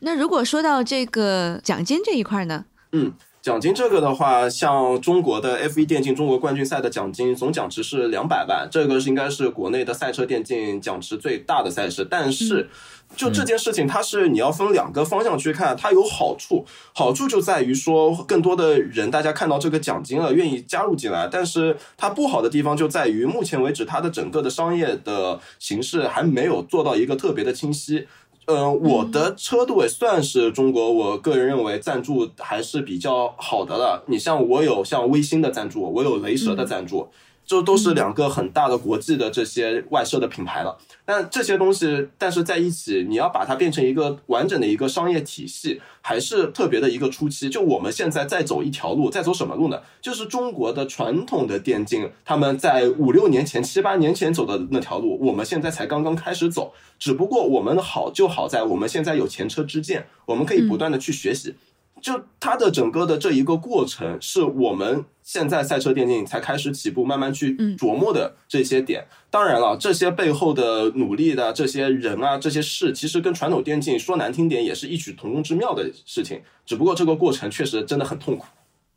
[0.00, 2.64] 那如果说到这个奖金这一块呢？
[2.92, 3.12] 嗯。
[3.42, 12.06] 奖金这个的话，像中国的 F1 电竞中国冠军赛的奖金总奖池是两百万，这个是应该是国内的赛车电竞奖池最大的赛事。
[12.08, 12.68] 但是，
[13.16, 21.26] 就这件事情，它是你要分两个方向去看，它有好处，好处就在于说更多的人大家看到这个奖金了，愿意加入进来。
[21.26, 28.06] 但是它不好的地方就在于，目前为止它的整个的商业的形式还没有做到一个特别的清晰。
[28.46, 34.02] 嗯，我的车队算是中国，我个人认为赞助还是比较好的了。
[34.08, 37.08] 你像我有像微星的赞助，我有雷蛇的赞助，
[37.50, 40.78] 就都是两个很大的国际的这些外设的品牌了。
[41.04, 47.50] 但这些东西，但是在一起，你要把它变成一个完整的一个商业体系，还是特别的一个初期。
[47.50, 49.80] 就我们现在在走一条路，在走什么路呢？
[50.00, 56.72] 就是中国的传统的电竞，他们在五六年前、七八年前走的那条路，我们现在才刚刚开始走。
[57.00, 61.56] 只不过我们好就好在我们现在有前车之鉴，我们可以不断的去学习。
[62.00, 69.06] 就它的整个的这一个过程，是我们现在赛车电竞才开始起步，慢慢去琢磨的这些点。
[69.30, 76.40] 当然了，这些背后的努力的这些人啊，这些事，其实跟传统电竞说难听点，也是异曲同工之妙的事情。
[76.66, 78.46] 只不过这个过程确实真的很痛苦。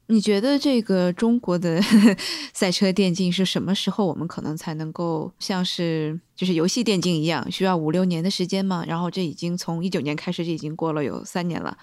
[0.08, 1.82] 你觉得这个中国的
[2.52, 8.84] 赛车电竞是什么时候我们可能才能够像是就是游戏电竞一样，需要五六年的时间吗？
[8.86, 11.78] 然后这已经从一九年开始，这已经过了有三年了。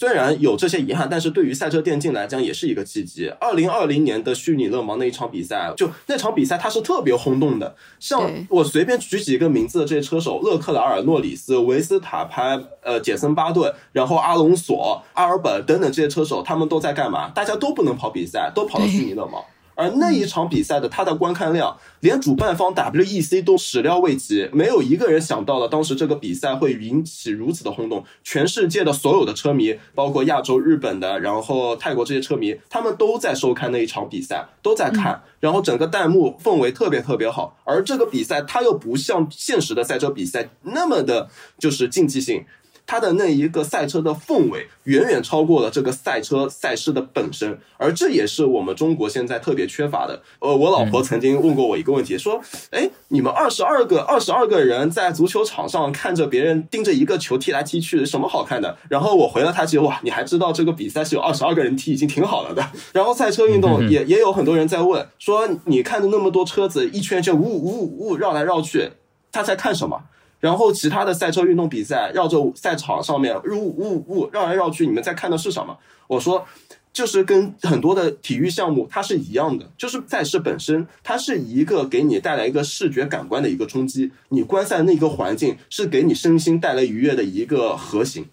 [0.00, 3.28] 虽然有这些遗憾，但是对于赛车电竞来讲也是一个契机。
[3.38, 7.76] 二零二零年的虚拟勒芒那一场比赛，就那场比赛它是特别轰动的。
[7.98, 17.28] 像我随便举几个名字的这些车手，勒克莱尔、诺里斯、维斯塔潘、呃杰森巴顿，然后阿隆索、阿尔本等等这些车手，他们都在干嘛？
[17.34, 19.44] 大家都不能跑比赛，都跑了虚拟勒芒。
[19.80, 28.04] 而那一场比赛的它的观看量，连主办方 WEC 都始料未及，没有一个人想到了当时这个比赛会引起如此的轰动。
[28.22, 35.22] 全世界的所有的车迷，包括亚洲、日本的，然后泰国这些车迷，他们都在收看那一场比赛，都在看。
[35.40, 37.56] 然后整个弹幕氛围特别特别好。
[37.64, 42.44] 而这个比赛它又不像现实的赛车比赛那么的，就是竞技性。
[42.90, 50.20] 它的那一个赛车的氛围远远超过了这个赛车赛事的本身，而这也是我们中国现在特别缺乏的。
[50.40, 68.90] 呃，我老婆曾经问过我一个问题，说：“哎，你们二十二个二十二个人在足球场上看着别人盯着一个球踢来踢去，什么好看的？”然后我回了他句：“哇，你还知道这个比赛是有二十二个人踢，已经挺好了的。”然后赛车运动也也有很多人在问，说：“你看着那么多车子一圈圈呜呜呜绕来绕去，
[69.30, 70.02] 他在看什么？”
[70.40, 75.78] 然后其他的赛车运动比赛绕着赛场上面呜呜呜绕来绕去，你们在看的是什么？
[76.08, 76.44] 我说，
[76.92, 88.26] 就是跟很多的体育项目它是一样的，就是赛事本身它是一个给你带来一个视觉感官的一个冲击，你观赛那个环境是给你身心带来愉悦的一个核心。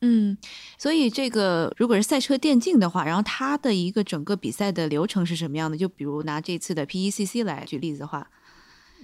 [0.00, 0.38] 嗯，
[0.78, 5.76] 所以这个如果是赛车电竞的话，然后它的一个整个比赛的流程是什么样的？
[5.76, 8.28] 就比如拿这次的 PECC 来举例子的话。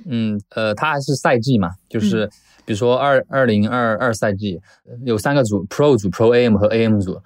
[0.07, 2.27] 嗯，呃，它还是赛季嘛，就是
[2.65, 4.61] 比如说二二零二二赛季
[5.05, 7.21] 有三个组，Pro 组、Pro AM 和 AM 组，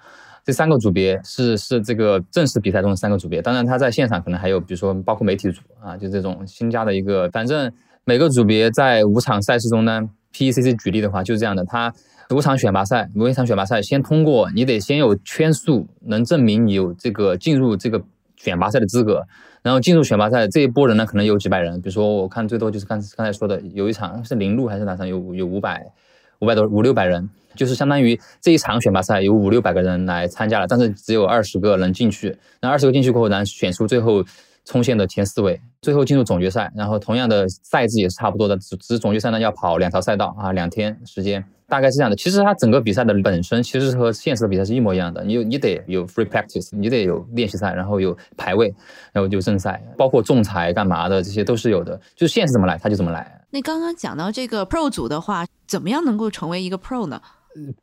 [0.45, 3.41] 这三个组别是是这个正式比赛中的三个组别。
[3.41, 7.29] 当然，它在现场可能还有，比如说包括媒体组啊，就这种新加的一个。
[7.31, 7.71] 反正
[8.05, 10.01] 每个组别在五场赛事中呢
[10.33, 11.93] ，PECC 举例的话就是这样的，它
[12.31, 18.01] 五场选拔赛，五场选拔赛先通过，你得先有圈数，能证明你有这个进入这个
[18.37, 19.23] 选拔赛的资格。
[19.61, 21.81] 然后进入选拔赛这一波人呢，可能有几百人。
[21.81, 25.85] 比如说，我看最多就是刚刚才说的，有一场是零路还是哪场，有有五百
[26.39, 32.37] 五百多五六百人，就是相当于这一场选拔赛有五六百个人来参加了，但是只有二十个人进去。
[32.61, 34.23] 那二十个进去过后，然后选出最后
[34.69, 36.71] 冲线的前四位，最后进入总决赛。
[36.75, 41.43] 然后同样的赛制也是差不多的，只只是总决赛呢要跑两条赛道啊，两天时间。
[41.67, 45.23] 大概是这样的，其实它整个比赛的本身其实是和现实的比赛是一模一样的。
[45.23, 48.73] 你有你得有 free practice，你得有练习赛，然后有排位，
[49.11, 51.99] 然后就正赛，包括仲裁干嘛的，这些都是有的。
[52.15, 53.39] 就是现实怎么来，它就怎么来。
[53.51, 57.21] 那刚刚讲到这个 pro 组的话，怎么样能够成为一个 pro 呢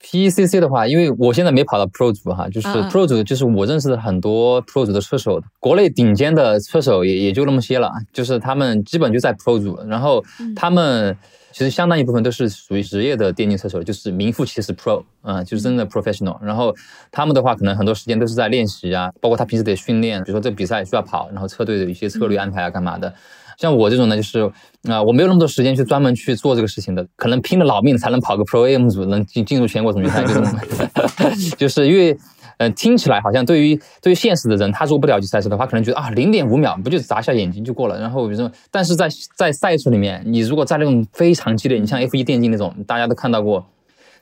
[0.02, 10.24] ？PECC 的话，因为我现在没跑到 pro 组哈，就是 pro 组就是我认识的很多 pro 组的车手，国内顶尖的车手也也就那么些了，就是他们基本就在 pro 组，然后
[10.54, 11.16] 他们。
[11.52, 16.36] 其实相当一部分都是属于职业的电竞车手，就是名副其实 pro，嗯，就是真的 professional。
[16.44, 16.74] 然后
[17.10, 23.14] 他们的话，可能很多时间都是在练习啊，包括他平时得训练，比如说这比赛需要跑，然后车队的一些策略安排啊，干嘛的。
[23.56, 24.40] 像我这种呢，就是
[24.88, 30.32] 啊，我没有那么多时间去专门去做这个事情的，可能拼了老命才能跑个 pro AM 组，能进进入全国总决赛，就
[31.34, 32.16] 是 就是因为。
[32.58, 38.00] 嗯，听起来好像对于对于现实的人，他做不了级赛事的话，可能觉得啊，零点五秒不就眨下眼睛就过了。
[38.00, 43.62] 然后比如说，但是在在赛事里面，你如果在那种非常激烈，你像 F 一电竞那种，大家都看到过，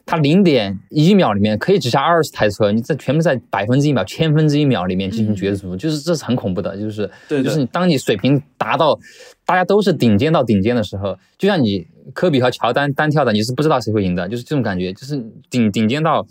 [0.07, 8.99] 它零点一秒里面可以只下二十台车，你在全部在百分之一秒、千分之一秒里面进行角逐，就是这是很恐怖的，就是就是你当你水平达到
[9.45, 16.27] 大家都是顶尖到顶尖的时候，就像你科比和乔丹单挑的，你是不知道谁会赢的，就是这种感觉，就是顶顶尖到。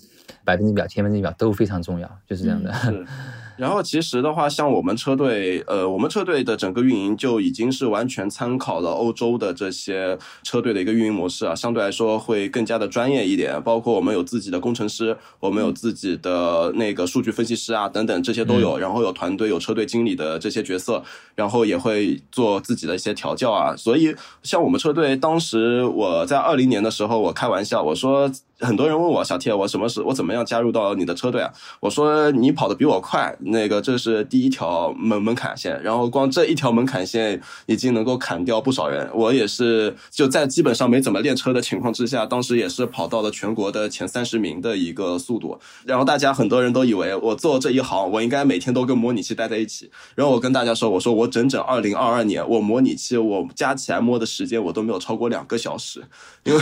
[0.46, 2.72] 百分之一秒、千分之一秒都非常重要，就是这样的。
[3.56, 13.62] 然后其实的话，像我们车队，呃，我们车队的整个运营就已经是完全参考了欧洲的这些车队的一个运营模式啊，相对来说会更加的专业一点。
[13.63, 18.78] 包括我们有自己的工程师，我们有自己的那个数据分析师啊，等等这些都有。
[18.78, 21.04] 然后有团队、有车队经理的这些角色，
[21.36, 23.76] 然后也会做自己的一些调教啊。
[23.78, 28.32] 所以像我们车队，当时我在二零年的时候，我开玩笑我说。
[28.63, 31.52] 很多人问我小铁，我什么时我怎么样加入到你的车队啊？
[31.80, 39.10] 我说你跑得比我快，那个这是第一条门门槛线，然后光这一条门槛线已经能够砍掉不少人。
[39.13, 45.60] 我也是就在基本上没怎么练车的情况之下，当时也是跑到了全国的前三十名的一个速度。
[45.86, 49.91] 然后大家很多人都以为我做这一行，我应该每天都跟模拟器待在一起。
[50.15, 56.04] 然后我跟大家说，我说我整整二零二二年，我模拟器我加起来摸的时间我都没有超过两个小时，
[56.43, 56.62] 因为。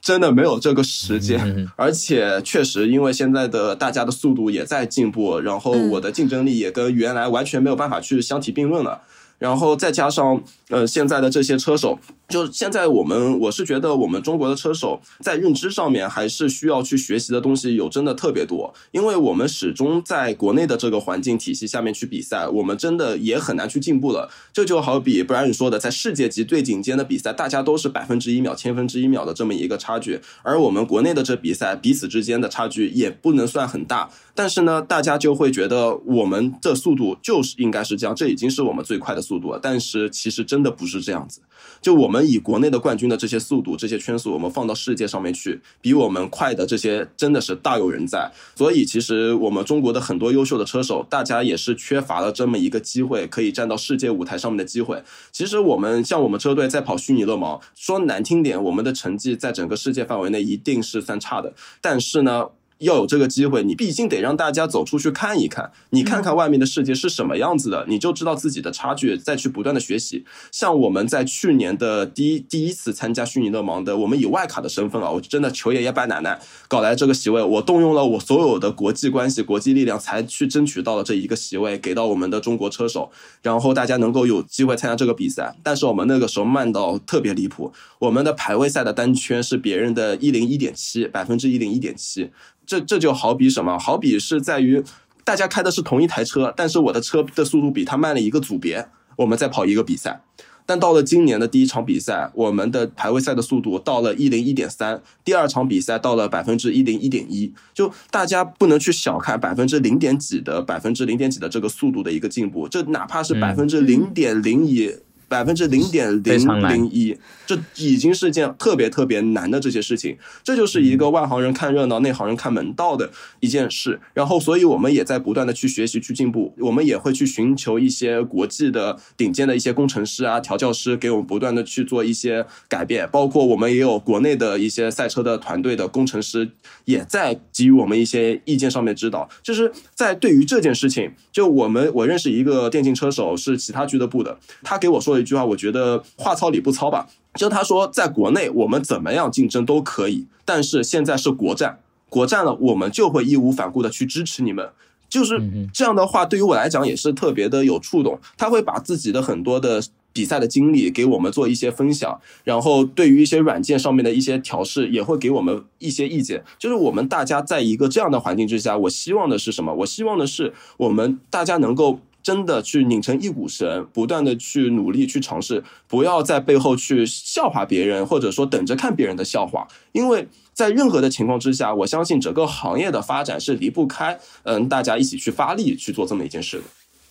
[0.00, 9.00] 真的没有这个时间，而且确实，因为现在的大家的速度也在进步，然后我的竞争力也跟原来完全没有办法去相提并论了。
[9.38, 24.30] 然后再加上，呃，现在的这些车手，就现在我们，我是觉得我们中国的车手在认知上面还是需要去学习的东西有真的特别多，因为我们始终在国内的这个环境体系下面去比赛，我们真的也很难去进步了。
[24.52, 34.10] 这就好比不然你说的，在世界级最顶尖的比赛，大家都是百分之一秒、千分之一秒的这么一个差距，而我们国内的这比赛彼此之间的差距也不能算很大。
[34.36, 39.58] 但是呢，大家就会觉得我们的速度就是应该是这样，这已经是我们最快的速度了。
[39.60, 41.40] 但是其实真的不是这样子。
[41.80, 48.30] 就我们以国内的冠军的这些速度、这些圈速，我们放到世界上面去，比我们快的这些真的是大有人在。
[48.54, 55.02] 所以其实我们中国的很多优秀的车手，大家也是缺乏了这么一个机会，可以站到世界舞台上面的机会。
[55.32, 61.54] 其实我们像我们车队在跑虚拟勒芒，说难听点，我们的成绩在整个世界范围内一定是算差的。
[61.80, 62.48] 但是呢。
[62.78, 70.24] 要有这个机会，你毕竟得让大家走出去看一看，你看看外面的世界是什么样子的，你就知道自己的差距，再去不断的学习。
[70.52, 83.10] 像我们在去年的第一第一次参加虚拟的盲的，我们以外卡的身份啊，我真的求爷爷拜奶奶搞来这个席位，我动用了我所有的国际关系、国际力量，才去争取到了这一个席位，给到我们的中国车手，
[83.42, 85.56] 然后大家能够有机会参加这个比赛。
[85.62, 92.30] 但是我们那个时候慢到特别离谱，我们的排位赛的单圈是别人的一零一点七，百分之一零一点七。
[92.66, 93.78] 这这就好比什么？
[93.78, 94.82] 好比是在于，
[95.24, 98.88] 大家开的是同一台车，但是我的车的速度比他慢了一个组别。
[99.16, 100.20] 我们再跑一个比赛，
[100.66, 107.50] 但到了今年的第一场比赛，我们的排位赛的速度到了一零一点三，第二场比赛到了百分之一零一点一。
[107.72, 114.94] 就大家不能去小看百分之零点几的百分之零点几的这个速度的一个进步，这哪怕是百分之零点零一。
[115.28, 120.16] 百分之零点零零一，这已经是件特别特别难的这些事情。
[120.44, 123.10] 这就是一个外行人看热闹，内行人看门道的
[123.40, 124.00] 一件事。
[124.14, 126.54] 然后，所以我们也在不断的去学习、去进步。
[126.58, 133.08] 我们也会去寻求一些国际的顶尖的一些工程师啊、调教师，给我们不断的去做一些改变。
[133.10, 136.48] 包括我们也有国内的一些赛车的团队的工程师，
[136.84, 139.28] 也在给予我们一些意见上面指导。
[139.42, 145.15] 就是在对于这件事情，就我们我认识一个电竞车手是其他俱乐部的，他给我说。
[145.18, 147.06] 一句话，我觉得话糙理不糙吧。
[147.34, 154.70] 就他说，在国内我们怎么样竞争都可以，但是现在是国战，国战了，我们就会义无反顾的去支持你们。
[155.08, 155.38] 就是
[155.72, 158.18] 这样的话，对于我来讲也是特别的有触动。
[158.38, 159.82] 他会把自己的很多的
[160.14, 166.42] 比赛的经历给我们做一些分享，然后对于一些软件上面的一些调试，也会给我们一些意见。
[166.58, 169.74] 就是我们大家在一个这样的环境之下，我希望的是什么？
[169.74, 172.00] 我希望的是我们大家能够。
[172.26, 179.68] 真的去拧成一股绳，不断的去努力去尝试，不要在背后去笑话别人，或者说等着看别人的笑话。
[179.92, 186.64] 因为在任何的情况之下，我相信整个行业的发展是离不开嗯大家一起去发力去做这么一件事的。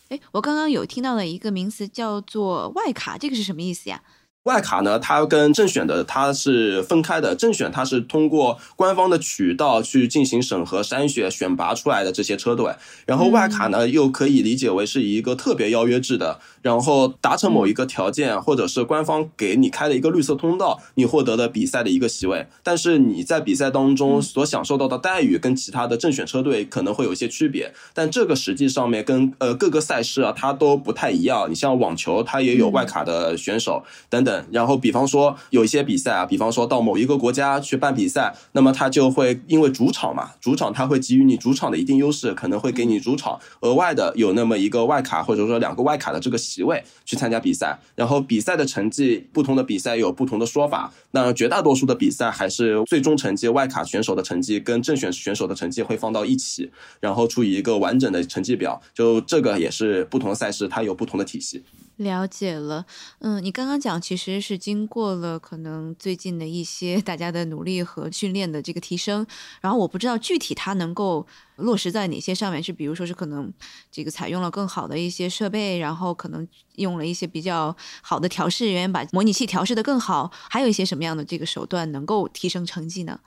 [0.09, 4.01] 诶，我刚刚有听到了一个名词叫做外卡，这个是什么意思呀？
[4.45, 7.35] 外卡呢，它跟正选的它是分开的。
[7.35, 12.75] 正选它是通过官方的渠道去进行审核、筛选、选拔出来的这些车队，
[13.07, 22.45] 然后外卡呢又可以理解为是一个特别邀约制的，然后达成某一个条件，或者是官方给你开了一个绿色通道，你获得的比赛的一个席位。
[22.61, 31.49] 但是你在比赛当中所享受到的待遇跟其他的正选车队可能会有一些区别，但这个实际上面跟呃各个赛事啊它都不太一样。
[31.49, 34.34] 你像网球，它也有外卡的选手等等。
[34.51, 47.77] 然后，比方说有一些比赛啊，比方说到某一个国家去办比赛，那么他就会因为主场嘛，主场他会给予你主场的一定优势，可能会给你主场额外的有那么一个外卡，或者说两个外卡的这个席位去参加比赛。
[47.95, 50.91] 然后比赛的成绩，不同的比赛有不同的说法。
[51.11, 56.69] 那绝大多数的比赛还是最终成绩，外卡选手的成绩跟正选选手的成绩会放到一起，
[56.99, 58.81] 然后出一个完整的成绩表。
[58.93, 61.63] 就这个也是不同的赛事，它有不同的体系。
[61.97, 62.85] 了解了，
[63.19, 69.25] 嗯，你刚刚讲其实是经过了可能最近的一些大家的努力和训练的这个提升，
[69.61, 71.25] 然后我不知道具体它能够
[71.57, 73.51] 落实在哪些上面，是比如说是可能
[73.91, 83.19] 这个采用了更好的一些设备，然后可能用了一些比较好的调试人员把模拟器调试的更好，还有一些什么样的这个手段能够提升成绩呢？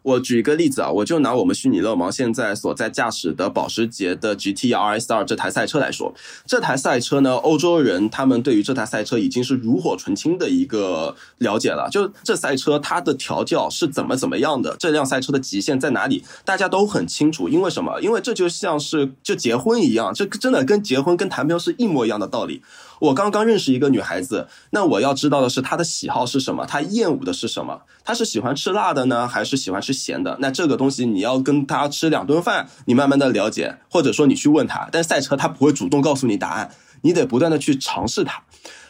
[0.00, 6.14] 我举一个例子啊，我就拿我们虚拟乐盲现在所在驾驶的保时捷的 GT RS 二这台赛车来说，
[6.46, 11.90] 这台赛车呢，欧洲人他们对于这台赛车已经是炉火纯青的一个了解了。
[11.90, 17.46] 就这赛车它的调教是怎么怎么样的，这辆赛车的极限在哪里，大家都很清楚。
[17.46, 18.00] 因为什么？
[18.00, 22.62] 因为这就像是就结婚一样，这真的跟结婚跟谈朋友是一模一样的道理。
[22.98, 30.38] 我刚刚认识一个女孩子，那我要知道的是她的喜好是什么，她厌恶的是什么，她是喜欢吃辣的呢，还是喜欢吃咸的？
[30.40, 36.70] 那这个东西你要跟她吃两顿饭，你慢慢的了解，或者说你去问她，但赛车她不会主动告诉你答案，
[37.02, 38.42] 你得不断的去尝试它。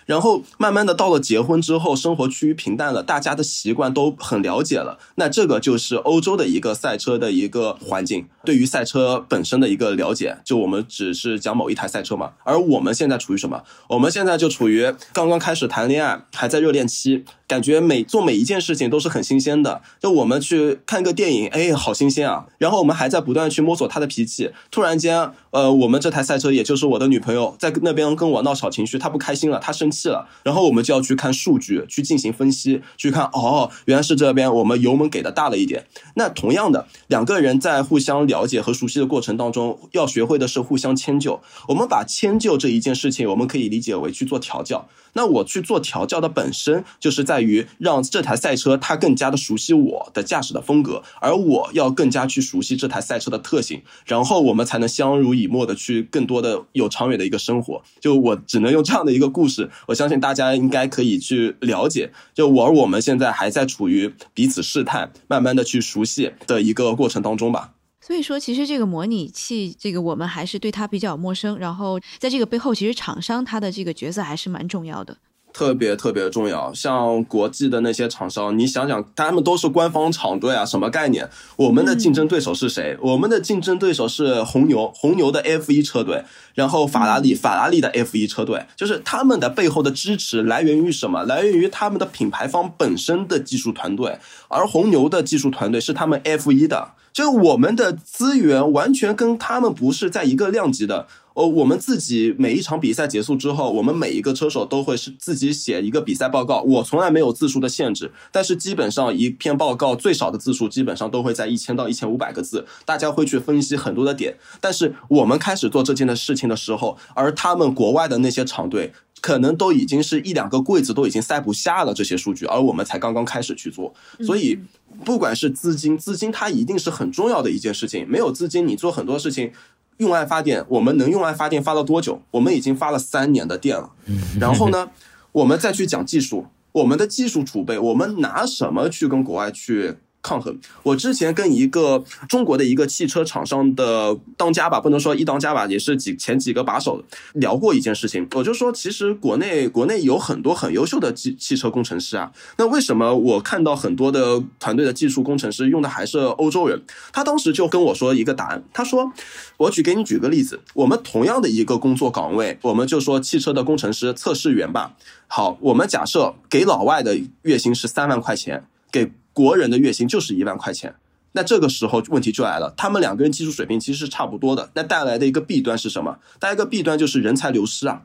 [0.06, 4.98] 然后慢慢的到了结婚之后，生活趋于平淡了，大家的习惯都很了解了。
[5.16, 10.38] 那这个就是欧洲的一个赛车的一个环境，对于赛车本身的一个了解。
[10.44, 13.62] 就我们只是讲某一台赛车嘛，而我们现在处于什么？
[13.88, 17.24] 我们现在就处于刚刚开始谈恋爱，还在热恋期。
[17.48, 22.46] 感觉每做每一件事情都是很新鲜的，就我们去看个电影，哎，好新鲜啊！
[22.58, 24.50] 然后我们还在不断去摸索他的脾气。
[24.72, 30.28] 突然间，呃，我们这台赛车，也就是我的女朋友，在那边跟我闹小情绪，她不开心了，她生气了。
[30.42, 35.86] 然后我们就要去看数据，去进行分析，去看哦，原来是这边我们油门给的大了一点。
[36.14, 41.40] 那同样的，两个人在互相了解和熟悉的过程当中，要学会的是互相迁就。
[41.68, 44.88] 我们把迁就这一件事情，我们可以理解为去做调教。
[45.14, 57.82] 那我去做调教的本身，就是在于让这台赛车它更加的熟悉我的驾驶的风格，而我要更加去熟悉这台赛车的特性，然后我们才能相濡以沫的去更多的有长远的一个生活。
[57.98, 62.12] 就我只能用这样的一个故事，我相信大家应该可以去了解。
[62.34, 67.72] 就我而我们现在还在处于彼此试探、慢慢的去熟悉的一个过程当中吧。
[68.00, 71.58] 所以说，其实这个模拟器，这个我们还是对它比较陌生。
[71.58, 75.16] 然后，在这个背后，其实厂商它的这个角色还是蛮重要的，
[75.56, 76.70] 特别特别重要。
[76.74, 81.26] 像国际的那些厂商，你想想，他们都是官方厂队啊，什么概念？
[81.56, 82.94] 我们的竞争对手是谁？
[83.00, 91.22] 我们的竞争对手是红牛，红牛的 F 一车队，然后法拉利，法拉利的 F 一车队，就是他们的背后的支持来源于什么？
[91.22, 96.90] 来源于他们的品牌方本身的技术团队，而红牛的技术团队是他们 F 一的。
[97.14, 101.06] 就我们的资源完全跟他们不是在一个量级的
[101.36, 101.46] 哦。
[101.46, 106.62] 我们自己每一场比赛结束之后，我们每一个车手都会是自己写一个比赛报告。
[106.62, 112.66] 我从来没有字数的限制，但是基本上一篇报告最少的字数基本上都会在一千到一千五百个字。
[112.84, 124.58] 大家会去分析很多的点，但是我们开始做这件的事情的时候，而他们国外的那些厂队可能都已经是一两个柜子都已经塞不下了这些数据，而我们才刚刚开始去做，所以。
[125.04, 128.08] 不管是资金，资金它一定是很重要的一件事情。
[128.08, 129.52] 没有资金，你做很多事情，
[129.98, 132.20] 用爱发电，我们能用爱发电发到多久？
[132.30, 133.90] 我们已经发了三年的电了。
[134.38, 134.90] 然后呢，
[135.32, 139.96] 我们再去讲技术，我们的技术储备，我们拿什么去跟国外去？
[140.26, 140.58] 抗衡。
[140.82, 147.00] 我之前跟一个中国的一个汽车厂商的当家吧，不能说一当家吧，也是几前几个把手
[147.34, 148.26] 聊过一件事情。
[148.34, 156.82] 我就说，其实国内国内有很多很优秀的汽汽车工程师啊，那为什么我看到很多的团队的技术工程师用的还是欧洲人？
[157.12, 159.12] 他当时就跟我说一个答案，他说
[159.58, 164.96] ：“我举给你举个例子，我们同样的一个工作岗位，我们就说汽车的工程师测试员吧。
[165.28, 170.94] 好，我们假设给老外的月薪是三万块钱，给。”国人的月薪就是一万块钱，
[171.32, 176.16] 那这个时候问题就来了，他们两个人技术水平其实是差不多的，那带来的一个弊端是什么？
[176.40, 178.04] 带来一个弊端就是人才流失啊，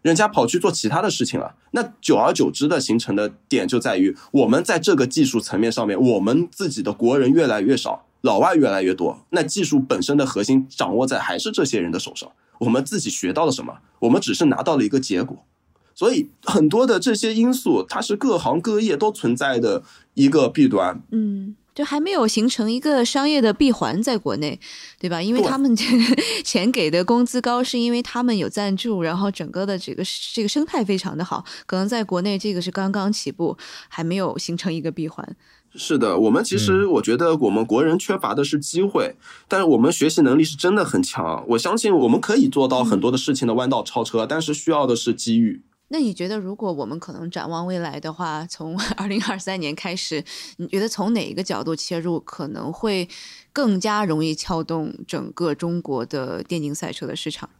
[0.00, 1.54] 人家跑去做其他的事情了。
[1.72, 12.26] 那久而久之的形成的点就在于，我们在这个技术层面上面，我们自己的国人越来越少，老外越来越多，那技术本身的核心掌握在还是这些人的手上。
[12.60, 13.80] 我们自己学到了什么？
[13.98, 15.44] 我们只是拿到了一个结果。
[16.00, 19.82] 所以很多的这些因素，它是各行各业都存在的
[20.14, 20.98] 一个弊端。
[21.10, 24.58] 嗯，就还没有形成一个商业的闭环在国内，
[24.98, 25.20] 对吧？
[25.20, 25.76] 因为他们
[26.42, 31.44] 钱给的工资高，是因为他们有赞助，然后整个的这个这个生态非常的好。
[31.66, 33.58] 可能在国内这个是刚刚起步，
[33.90, 35.36] 还没有形成一个闭环。
[35.74, 41.44] 是的，我们其实我觉得我们国人缺乏的是机会，但是我们学习能力是真的很强。
[41.48, 45.60] 我相信我们可以做到很多的事情的弯道超车，但是需要的是机遇。
[45.92, 50.24] 那你觉得，如果我们可能展望未来的话，从 二零二三年开始，
[50.58, 53.08] 你觉得从哪一个角度切入，可能会
[53.52, 57.50] 更加容易撬动整个中国的电竞赛车的市场？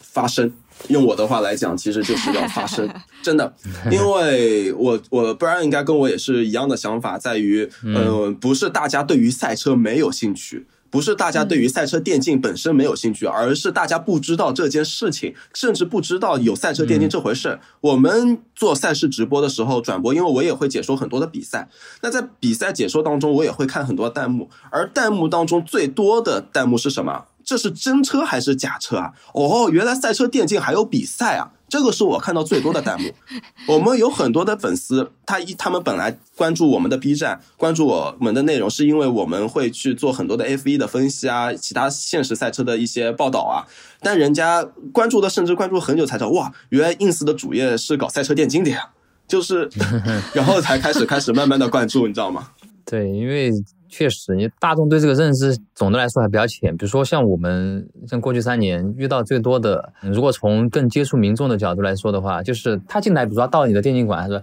[0.00, 0.52] 发声，
[0.88, 2.92] 用我的话来讲，其实就是要发声，
[3.22, 3.54] 真的，
[3.90, 10.66] 因为我我不然应该跟我也是一样的想法，在于，呃，不是大家对于赛车没有兴趣。
[10.94, 17.58] 不是大家对于赛车电竞本身没有兴趣，而是大家不知道这件事情，甚至不知道有赛车电竞这回事。
[17.80, 21.68] 我们做赛事直播的时候转播，因为我也会解说很多的比赛。
[22.02, 27.24] 那在比赛解说当中，我也会看很多弹幕，而弹幕当中最多的弹幕是什么？
[27.44, 29.14] 这是真车还是假车啊？
[29.34, 31.50] 哦，原来赛车电竞还有比赛啊！
[31.74, 33.10] 这个是我看到最多的弹幕。
[33.66, 43.66] 我们有很多的粉丝，他一他们本来关注我们的 B 站，关注我们的内容，是因为我们会去做很多的 F 一的分析啊，其他现实赛车的一些报道啊。
[44.00, 48.90] 但人家关注的甚至关注很久才知道，哇，原来 ins 的主页是搞赛车电竞的呀，
[49.26, 49.68] 就是，
[50.32, 52.50] 然后才开始开始慢慢的关注，你知道吗？
[52.86, 53.50] 对，因为。
[53.96, 56.76] 确实，你大众对这个认知总的来说还比较浅。
[56.76, 64.42] 比如说，像我们像过去三年遇到最多的，如果从更接触民众的角度来说的话，就是他进来，比如说到你的电竞馆，他说：“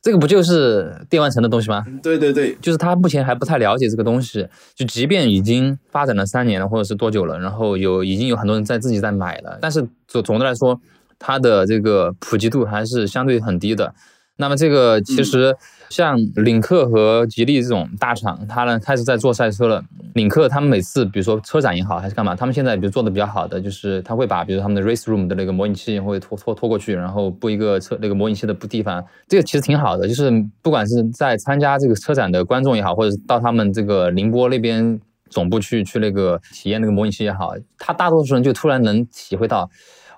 [0.00, 4.48] 这个不就是电玩城的东西吗？”对对对，就是他目前还不太了解这个东西。
[4.74, 10.80] 就即便已经发展了三年了，或者是多久了，然后有已经有很多人在自己在买了，但是总总的来说，
[11.18, 13.94] 它的这个普及度还是相对很低的。
[14.36, 15.54] 那么这个其实。
[15.90, 19.84] 像领克和吉利这种大厂，它呢开始在做赛车了。
[20.14, 29.04] 领克他们每次，比如说车展也好，还是干嘛，他们现在比如做的比较好的，就是他会把比如他们的 race room 的那个模拟器会拖拖拖过去，然后布一个车那个模拟器的布地方。
[29.28, 30.30] 这个其实挺好的，就是
[30.62, 39.68] 不管是在参加这个车展的观众也好，或者是到他们这个宁波那边总部去去那个体验那个模拟器也好，他大多数人就突然能体会到。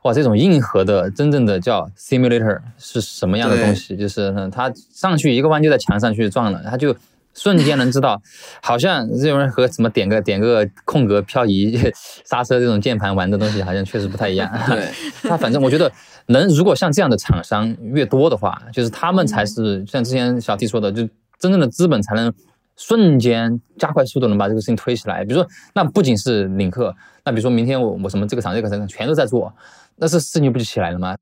[0.02, 3.96] 哇，这种硬核的真正的叫 simulator 是什么样的东西？
[3.96, 6.94] 就是他上去一个弯就在墙上去撞了，他就
[7.34, 8.20] 瞬间能知道，
[8.60, 11.78] 好像这种人和什么点个点个空格漂移
[12.26, 14.50] 刹车这种键盘玩的东西好像确实不太一样。
[14.68, 14.88] 对，
[15.22, 15.90] 他反正我觉得
[16.26, 22.32] 能，如果像这样的厂商越多的话，就是他们才是像之前小 T 说的，就真正的资本才能
[22.76, 25.24] 瞬间加快速度能把这个事情推起来。
[25.24, 26.94] 比如说，那不仅是领克，
[27.24, 29.52] 那比如说明天我我什么这个厂这个厂全都在做。
[29.96, 31.16] 那这事情不就起来了吗？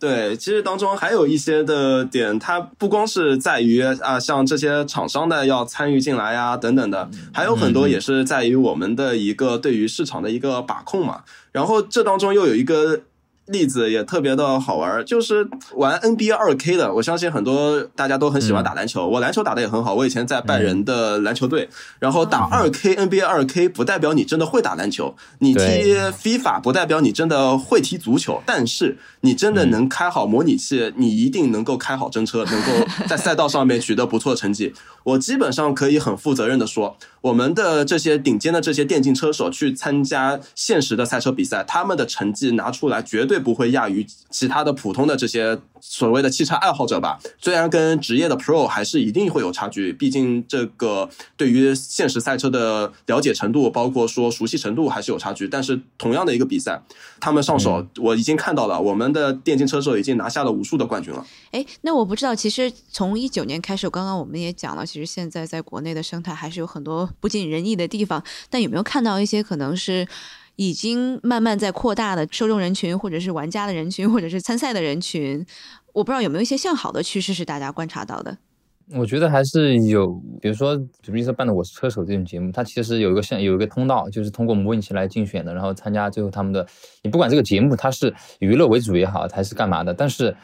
[0.00, 11.22] 对，其实当中还有一些的点，它不光是在于啊，像这些厂商的要参与进来呀，等等的，还有很多也是在于我们的一个对于市场的一个把控嘛。
[11.52, 13.02] 然后这当中又有一个。
[13.46, 19.06] 例子也特别的好玩，就是玩 NBA 二 K 的，我相信很多大家都很喜欢打篮球。
[19.06, 21.68] 我篮球打的也很好，我以前在拜仁的篮球队。
[21.98, 34.72] 然后打二 K NBA 二 K 不代表你真的会打篮球，你踢 FIFA 不代表你真的会踢足球，但是你真的能开好模拟器，你一定能够开好真车，能够在赛道上面取得不错成绩。
[35.04, 47.18] 我基本上可以很负责任的说，我们的这些顶尖的这些电竞车手去参加现实的赛车比赛，他们的成绩拿出来绝对不会亚于其他的普通的这些所谓的汽车爱好者吧。
[47.40, 55.46] 虽然跟职业的 Pro 还是一定会有差距，毕竟这个对于现实赛车的了解程度，包括说熟悉程度还是有差距。
[55.46, 56.82] 但是同样的一个比赛，
[57.22, 61.24] 他们上手我已经看到了，我们的电竞车手已经拿下了无数的冠军了。
[61.52, 64.84] 哎，那我不知道，其实从一九年开始，刚刚我们也讲了。
[64.84, 68.20] 其实现在在国内的生态还是有很多不尽人意的地方，
[68.50, 70.04] 但有没有看到一些可能是
[70.56, 75.46] 已经慢慢在扩大的受众人群，或者是玩家的人群，或者是参赛的人群？
[75.92, 78.36] 我不知道有没有一些向好的趋势是大家观察到的。
[78.94, 80.08] 我觉得还是有，
[80.40, 86.66] 比如说，比如说办的《我是车手》这种节目，它其实有一个像有一个通道，就是通过模拟器来竞选的，然后参加最后他们的。
[87.02, 90.34] 你不管这个节目它是娱乐为主也好，还是干嘛的，但是。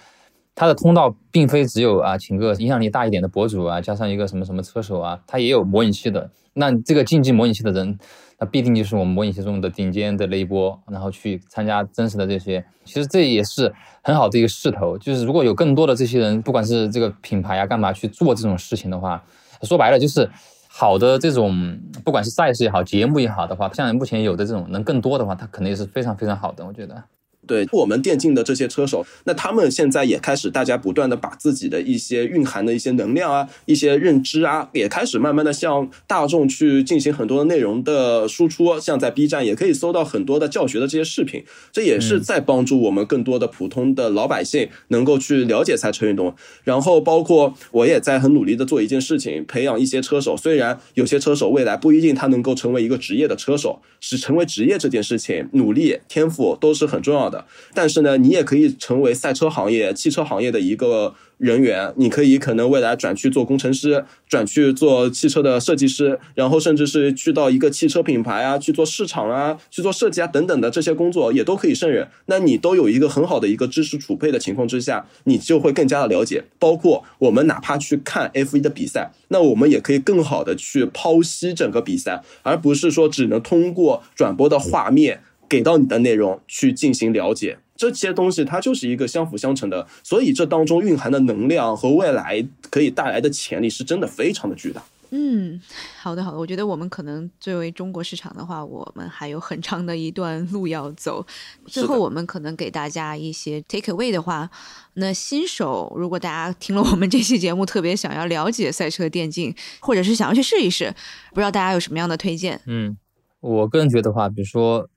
[0.60, 6.28] 它的通道并非只有啊，请个影响力大一点的博主啊，加上一个什么什么车手啊，它也有模拟器的。
[6.54, 7.96] 那这个竞技模拟器的人，
[8.40, 12.64] 那必定就是我们模拟器中的顶尖的那一波，然后去参加真实的这些。
[12.84, 13.72] 其实这也是
[14.02, 19.22] 很好的一个势头，就是如果有更多的这些人，不管是这个品牌啊干嘛去做这种事情的话，
[19.62, 20.30] 说白了就是
[20.68, 27.02] 好的这种，不管是赛事也好，节目也好的话，像目前有的这种能更多的话，它肯定是非常非常好的，我觉得。
[27.48, 38.78] 对我们电竞的这些车手，那他们现在也开始，大家不断的把自己的一些蕴含的一些能量啊、一些认知啊，也开始慢慢的向大众去进行很多的内容的输出。
[38.78, 41.42] 像在 B 站也可以搜到很多的教学的这些视频，
[41.72, 46.34] 这也是在帮助我们更多的普通的老百姓能够去了解赛车运动。
[46.64, 50.36] 然后包括我也在很努力的做一件事情，培养一些车手。
[50.36, 57.37] 虽然有些车手未来不一定他能够成为一个职业的车手，是成为职业这件事情，努力天赋都是很重要的。
[57.74, 61.92] 但是呢，你也可以成为赛车行业、汽车行业的一个人员。
[61.96, 72.08] 你可以可能未来转去做工程师，转去做汽车的设计师，然后甚至是去到一个汽车品牌啊，去做市场啊，去做设计啊等等的这些工作，也都可以胜任。
[72.26, 76.44] 那你都有一个很好的一个知识储备的情况之下，你就会更加的了解。
[76.58, 85.20] 包括我们哪怕去看 F 一的比赛，那我们也可以更好的去剖析整个比赛，而不是说只能通过转播的画面。
[85.48, 94.82] 给到你的内容去进行了解，这些东西它就是一个相辅相成的，所以这当中蕴含的能量和未来可以带来的潜力是真的非常的巨大。
[95.10, 95.58] 嗯，
[95.98, 101.24] 好的好的，我觉得我们可能作为中国市场的话，我们还有很长的一段路要走。
[101.64, 104.50] 最后，我们可能给大家一些 take away 的话，
[104.94, 110.94] 那新手如果大家听了我们这期节目，特别想要了解赛车电竞，或者是想要去试一试，
[111.30, 112.60] 不知道大家有什么样的推荐？
[112.66, 112.98] 嗯，
[113.40, 114.90] 我个人觉得话，比如说。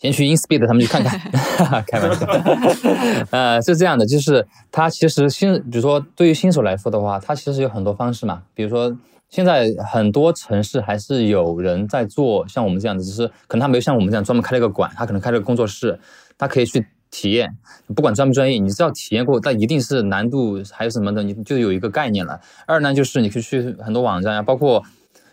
[0.00, 1.18] 先去 InSpeed 他们去看看，
[1.86, 2.26] 开玩笑。
[3.30, 8.42] 呃，是这样的，就是它其实新，比如说对于新手来说的话，它其实有很多方式嘛。
[8.54, 8.96] 比如说
[9.28, 15.98] 现在很多城市还是有人在做像我们这样子，只是可能他没有像我们这样专门开了个馆，他可能开了个工作室，
[16.38, 17.50] 他可以去体验。
[17.96, 22.40] 不管专不专业，你只要体验过，但一定是难度还有什么的，你就有一个概念了。
[22.66, 24.80] 二呢，就是你可以去很多网站啊，包括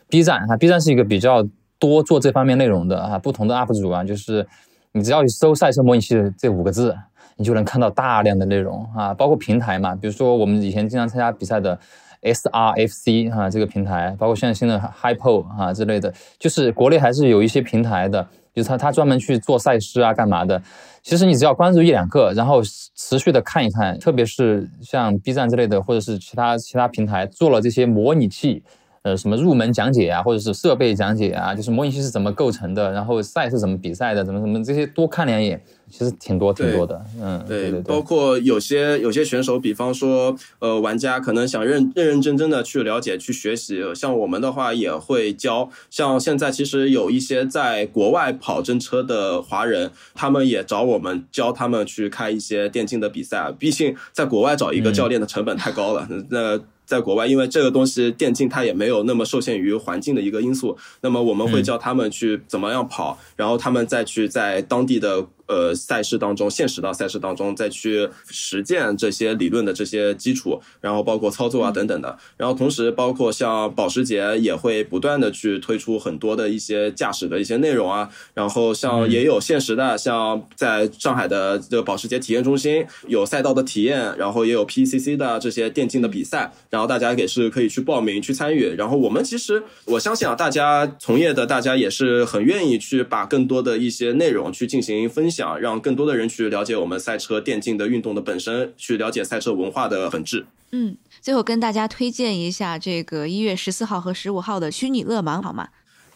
[0.09, 1.47] B 站啊，B 站是一个比较。
[1.87, 4.45] 多做这方面内容的啊，不同的 UP 主啊，就是
[4.93, 6.97] 你只要去搜“赛车模拟器”这五个字，
[7.37, 11.77] 你就能看到大量的内容啊，包括平台嘛，比如说我们以前经常参加比赛的
[12.21, 20.61] SRFC 哈这个平台，包括现在新的 Hypo 啊之类的，就是国内还是有一些平台的，就是他他专门去做赛事啊干嘛的。
[21.03, 28.63] 其实你只要关注一两个，然后持续的看一看，特别是像 B 站之类的，或者是其他其他平台做了这些模拟器。
[29.05, 36.99] 呃，什么入门讲解啊，或者是设备讲解啊，就是模拟器是怎么构成的，然后赛是怎么比赛的，怎么怎么这些多看两眼，其实挺多挺多的。
[37.21, 37.81] 嗯，对对对。
[37.83, 45.69] 包括有些有些选手，比方说呃，玩家可能想认认认真真的去了解去学习，像我们的话也会教。
[45.91, 53.53] 像现在其实有一些在国外跑真车的华人，他们也找我们教他们去开一些电竞的比赛。
[53.59, 56.07] 毕竟在国外找一个教练的成本太高了。
[56.29, 65.27] 那在国外，因为这个东西电竞它也没有那么受限于环境的一个因素，那么我们会教他们去怎么样跑，然后他们再去在当地的。
[65.47, 95.34] 呃，赛事当中，现实的赛事当中，再去实践这些理论的这些基础，然后包括操作啊等等的，然后同时包括像保时捷也会不断的去推出很多的一些驾驶的一些内容啊，然后像也有现实的，像在上海的这个保时捷体验中心有赛道的体验，然后也有 PCC 的这些电竞的比赛，然后大家也是可以去报名去参与，然后我们其实我相信啊，大家从业的大家也是很愿意去把更多的一些内容去进行分享。
[95.35, 100.45] 想让更多的人去了解我们赛车电竞的运动的本身，去了解赛车文化的本质。
[100.71, 105.67] 嗯，最后跟大家推荐一下这个一月十四号和十五号的虚拟勒芒，好吗？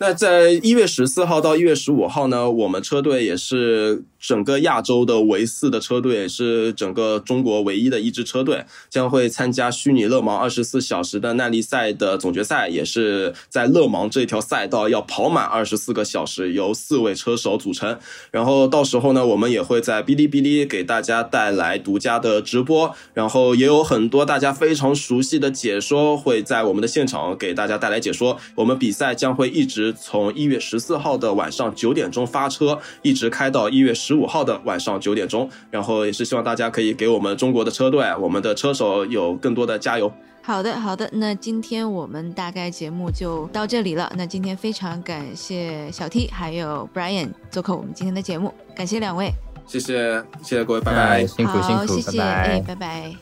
[0.02, 4.04] 那在一月十四号到一月十五号呢，我们车队也是。
[4.20, 17.98] 整个亚洲的唯四的车队是整个中国唯一的一支车队，将会参加虚拟勒芒二十四小时的耐力赛的总决赛，也是在勒芒这条赛道要跑满二十四个小时，由四位车手组成。
[18.30, 28.38] 然后到时候呢，我们也会在哔哩哔哩给大家带来独家的直播，然后也有很多大家非常熟悉的解说会在我们的现场给大家带来解说。
[28.56, 34.09] 我们比赛将会一直从一月十四号的晚上九点钟发车，一直开到一月十。
[34.10, 40.12] 十五号的晚上九点钟，然后也是希望大家可以给我们中国的车队、我们的车手有更多的加油。
[40.42, 44.12] 好的，好的，那今天我们大概节目就到这里了。
[44.18, 49.32] 那今天非常感谢小 T 还有 Brian 做客我们今天的节目，感谢两位，
[49.68, 53.14] 谢谢，谢谢各位，拜拜，辛苦辛苦，谢谢，哎，拜拜。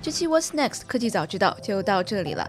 [0.00, 2.48] 这期 What's Next 科技早知道就到这里了。